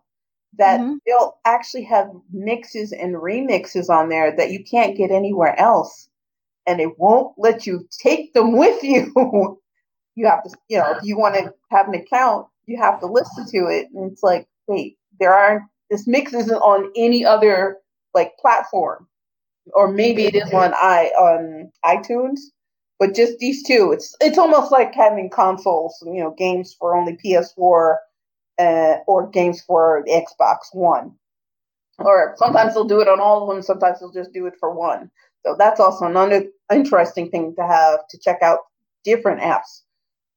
That 0.57 0.79
Mhm. 0.81 0.99
they'll 1.05 1.37
actually 1.45 1.83
have 1.83 2.09
mixes 2.31 2.93
and 2.93 3.15
remixes 3.15 3.89
on 3.89 4.09
there 4.09 4.31
that 4.35 4.51
you 4.51 4.63
can't 4.63 4.97
get 4.97 5.11
anywhere 5.11 5.59
else. 5.59 6.09
and 6.67 6.81
it 6.81 6.97
won't 6.99 7.33
let 7.37 7.67
you 7.67 7.87
take 7.99 8.33
them 8.33 8.51
with 8.57 8.83
you. 8.83 9.11
you 10.15 10.25
have 10.27 10.43
to, 10.43 10.49
you 10.69 10.77
know, 10.79 10.91
if 10.97 11.03
you 11.03 11.17
want 11.17 11.35
to 11.35 11.53
have 11.71 11.87
an 11.87 11.95
account, 11.95 12.47
you 12.65 12.77
have 12.77 12.99
to 13.01 13.05
listen 13.07 13.45
to 13.47 13.67
it. 13.67 13.87
And 13.93 14.11
it's 14.11 14.23
like, 14.23 14.47
wait, 14.67 14.97
there 15.19 15.33
aren't, 15.33 15.63
this 15.91 16.07
mix 16.07 16.33
isn't 16.33 16.55
on 16.57 16.91
any 16.95 17.25
other 17.25 17.77
like 18.13 18.37
platform. 18.39 19.07
Or 19.73 19.87
maybe 19.91 20.25
it 20.25 20.35
is 20.35 20.51
on 20.53 20.73
i 20.75 21.07
on 21.17 21.71
iTunes, 21.85 22.39
but 22.99 23.15
just 23.15 23.37
these 23.39 23.63
two. 23.63 23.91
It's 23.91 24.15
it's 24.21 24.37
almost 24.37 24.71
like 24.71 24.93
having 24.93 25.29
consoles, 25.29 26.01
you 26.05 26.23
know, 26.23 26.33
games 26.37 26.75
for 26.79 26.95
only 26.95 27.17
PS4 27.23 27.97
uh, 28.59 28.97
or 29.07 29.29
games 29.29 29.61
for 29.61 30.03
the 30.05 30.11
Xbox 30.11 30.57
One. 30.73 31.13
Or 31.99 32.35
sometimes 32.37 32.73
they'll 32.73 32.83
do 32.83 33.01
it 33.01 33.07
on 33.07 33.19
all 33.19 33.43
of 33.43 33.55
them. 33.55 33.63
Sometimes 33.63 33.99
they'll 33.99 34.11
just 34.11 34.33
do 34.33 34.45
it 34.47 34.55
for 34.59 34.73
one. 34.73 35.09
So 35.45 35.55
that's 35.57 35.79
also 35.79 36.05
another 36.05 36.45
interesting 36.73 37.29
thing 37.29 37.55
to 37.55 37.65
have 37.65 37.99
to 38.09 38.19
check 38.19 38.41
out 38.41 38.59
different 39.03 39.41
apps. 39.41 39.81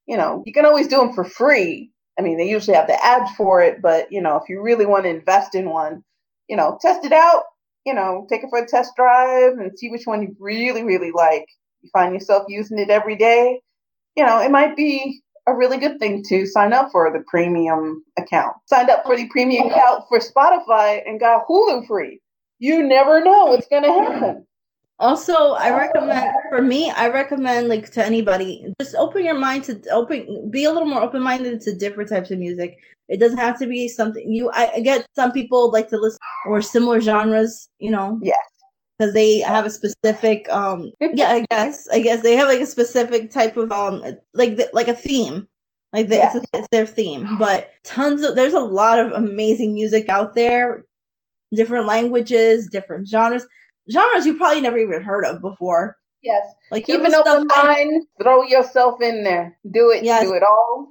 You 0.05 0.17
know, 0.17 0.43
you 0.45 0.53
can 0.53 0.65
always 0.65 0.87
do 0.87 0.97
them 0.97 1.13
for 1.13 1.23
free. 1.23 1.91
I 2.17 2.21
mean, 2.21 2.37
they 2.37 2.49
usually 2.49 2.75
have 2.75 2.87
the 2.87 3.03
ads 3.03 3.31
for 3.35 3.61
it, 3.61 3.81
but 3.81 4.11
you 4.11 4.21
know, 4.21 4.37
if 4.37 4.49
you 4.49 4.61
really 4.61 4.85
want 4.85 5.03
to 5.03 5.09
invest 5.09 5.55
in 5.55 5.69
one, 5.69 6.03
you 6.47 6.55
know, 6.55 6.77
test 6.81 7.05
it 7.05 7.13
out. 7.13 7.43
You 7.85 7.93
know, 7.93 8.27
take 8.29 8.43
it 8.43 8.49
for 8.49 8.59
a 8.59 8.67
test 8.67 8.95
drive 8.95 9.53
and 9.53 9.77
see 9.77 9.89
which 9.89 10.05
one 10.05 10.21
you 10.21 10.35
really, 10.39 10.83
really 10.83 11.11
like. 11.11 11.45
You 11.81 11.89
find 11.93 12.13
yourself 12.13 12.45
using 12.47 12.79
it 12.79 12.89
every 12.89 13.15
day. 13.15 13.61
You 14.15 14.25
know, 14.25 14.41
it 14.41 14.51
might 14.51 14.75
be 14.75 15.21
a 15.47 15.55
really 15.55 15.77
good 15.77 15.99
thing 15.99 16.23
to 16.29 16.45
sign 16.45 16.73
up 16.73 16.91
for 16.91 17.11
the 17.11 17.23
premium 17.27 18.03
account. 18.17 18.55
Signed 18.65 18.89
up 18.89 19.03
for 19.05 19.15
the 19.15 19.27
premium 19.29 19.67
account 19.67 20.03
for 20.07 20.19
Spotify 20.19 21.01
and 21.05 21.19
got 21.19 21.47
Hulu 21.47 21.87
free. 21.87 22.19
You 22.59 22.83
never 22.83 23.23
know 23.23 23.45
what's 23.45 23.67
going 23.67 23.83
to 23.83 23.91
happen. 23.91 24.45
Also, 24.99 25.53
I 25.53 25.69
recommend 25.69 26.35
for 26.49 26.61
me, 26.61 26.91
I 26.91 27.07
recommend 27.07 27.69
like 27.69 27.89
to 27.91 28.05
anybody, 28.05 28.65
just 28.81 28.95
open 28.95 29.23
your 29.23 29.39
mind 29.39 29.63
to 29.65 29.81
open, 29.91 30.51
be 30.51 30.65
a 30.65 30.71
little 30.73 30.89
more 30.89 31.01
open 31.01 31.21
minded 31.21 31.61
to 31.61 31.73
different 31.73 32.09
types 32.09 32.31
of 32.31 32.37
music. 32.37 32.77
It 33.07 33.17
doesn't 33.17 33.37
have 33.37 33.57
to 33.59 33.65
be 33.65 33.87
something 33.87 34.29
you. 34.29 34.51
I, 34.51 34.71
I 34.75 34.79
get 34.81 35.05
some 35.15 35.31
people 35.31 35.71
like 35.71 35.87
to 35.89 35.97
listen 35.97 36.19
or 36.45 36.61
similar 36.61 36.99
genres, 36.99 37.69
you 37.79 37.91
know. 37.91 38.19
Yes. 38.21 38.37
Because 38.99 39.13
they 39.13 39.39
have 39.39 39.65
a 39.65 39.69
specific, 39.69 40.49
um, 40.49 40.91
yeah, 40.99 41.29
I 41.29 41.45
guess, 41.49 41.87
I 41.87 42.01
guess 42.01 42.21
they 42.21 42.35
have 42.35 42.49
like 42.49 42.59
a 42.59 42.65
specific 42.65 43.31
type 43.31 43.55
of, 43.55 43.71
um, 43.71 44.03
like 44.33 44.59
like 44.73 44.89
a 44.89 44.93
theme, 44.93 45.47
like 45.93 46.09
the, 46.09 46.17
Yeah. 46.17 46.35
it's, 46.35 46.45
it's 46.53 46.67
their 46.69 46.85
theme. 46.85 47.37
But 47.37 47.69
tons 47.85 48.23
of 48.23 48.35
there's 48.35 48.53
a 48.53 48.59
lot 48.59 48.99
of 48.99 49.13
amazing 49.13 49.73
music 49.73 50.09
out 50.09 50.35
there, 50.35 50.83
different 51.53 51.85
languages, 51.87 52.67
different 52.67 53.07
genres 53.07 53.47
genres 53.89 54.25
you 54.25 54.37
probably 54.37 54.61
never 54.61 54.77
even 54.77 55.01
heard 55.01 55.23
of 55.25 55.41
before. 55.41 55.95
Yes. 56.21 56.45
Like 56.69 56.85
Keep 56.85 56.97
there 57.01 57.05
an 57.05 57.11
was 57.13 57.27
open 57.27 57.47
mind. 57.47 58.05
Throw 58.21 58.43
yourself 58.43 59.01
in 59.01 59.23
there. 59.23 59.57
Do 59.71 59.91
it. 59.91 60.03
Yes. 60.03 60.23
Do 60.23 60.33
it 60.33 60.43
all. 60.43 60.89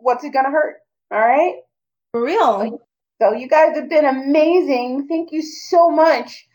What's 0.00 0.24
it 0.24 0.32
to 0.32 0.38
hurt? 0.38 0.76
All 1.12 1.20
right. 1.20 1.56
for 2.12 2.24
real. 2.24 2.80
So 3.20 3.32
you 3.34 3.46
guys 3.48 3.76
have 3.76 3.90
been 3.90 4.06
amazing. 4.06 5.06
Thank 5.06 5.30
you 5.32 5.42
so 5.42 5.90
much. 5.90 6.46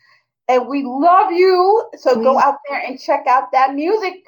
And 0.47 0.67
we 0.67 0.83
love 0.83 1.31
you. 1.31 1.89
So 1.97 2.15
go 2.15 2.39
out 2.39 2.57
there 2.69 2.79
and 2.85 2.99
check 2.99 3.25
out 3.27 3.51
that 3.51 3.73
music. 3.73 4.23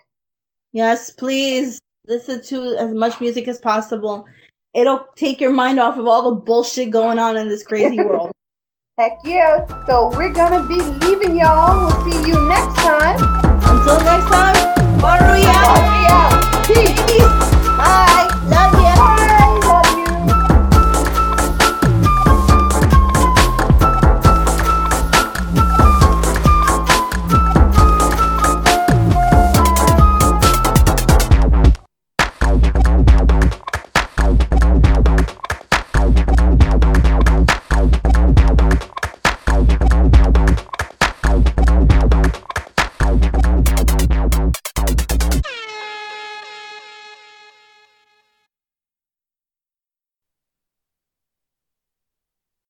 Yes, 0.73 1.11
please 1.11 1.79
listen 2.07 2.41
to 2.43 2.75
as 2.77 2.93
much 2.93 3.19
music 3.21 3.47
as 3.47 3.59
possible. 3.59 4.25
It'll 4.73 5.05
take 5.15 5.39
your 5.39 5.51
mind 5.51 5.79
off 5.79 5.97
of 5.97 6.07
all 6.07 6.29
the 6.29 6.35
bullshit 6.35 6.89
going 6.89 7.19
on 7.19 7.37
in 7.37 7.49
this 7.49 7.63
crazy 7.63 7.97
world. 8.03 8.31
Heck 8.97 9.19
yeah. 9.23 9.65
So 9.85 10.09
we're 10.17 10.33
going 10.33 10.59
to 10.59 10.67
be 10.67 10.81
leaving 11.05 11.37
y'all. 11.37 11.85
We'll 11.85 12.11
see 12.11 12.29
you 12.29 12.47
next 12.47 12.75
time. 12.77 13.17
Until 13.61 13.99
next 14.01 14.25
time, 14.25 14.99
Maru 14.99 15.43
out. 15.45 15.97
Bye. 16.17 16.63
Peace. 16.67 16.99
Peace. 17.05 17.47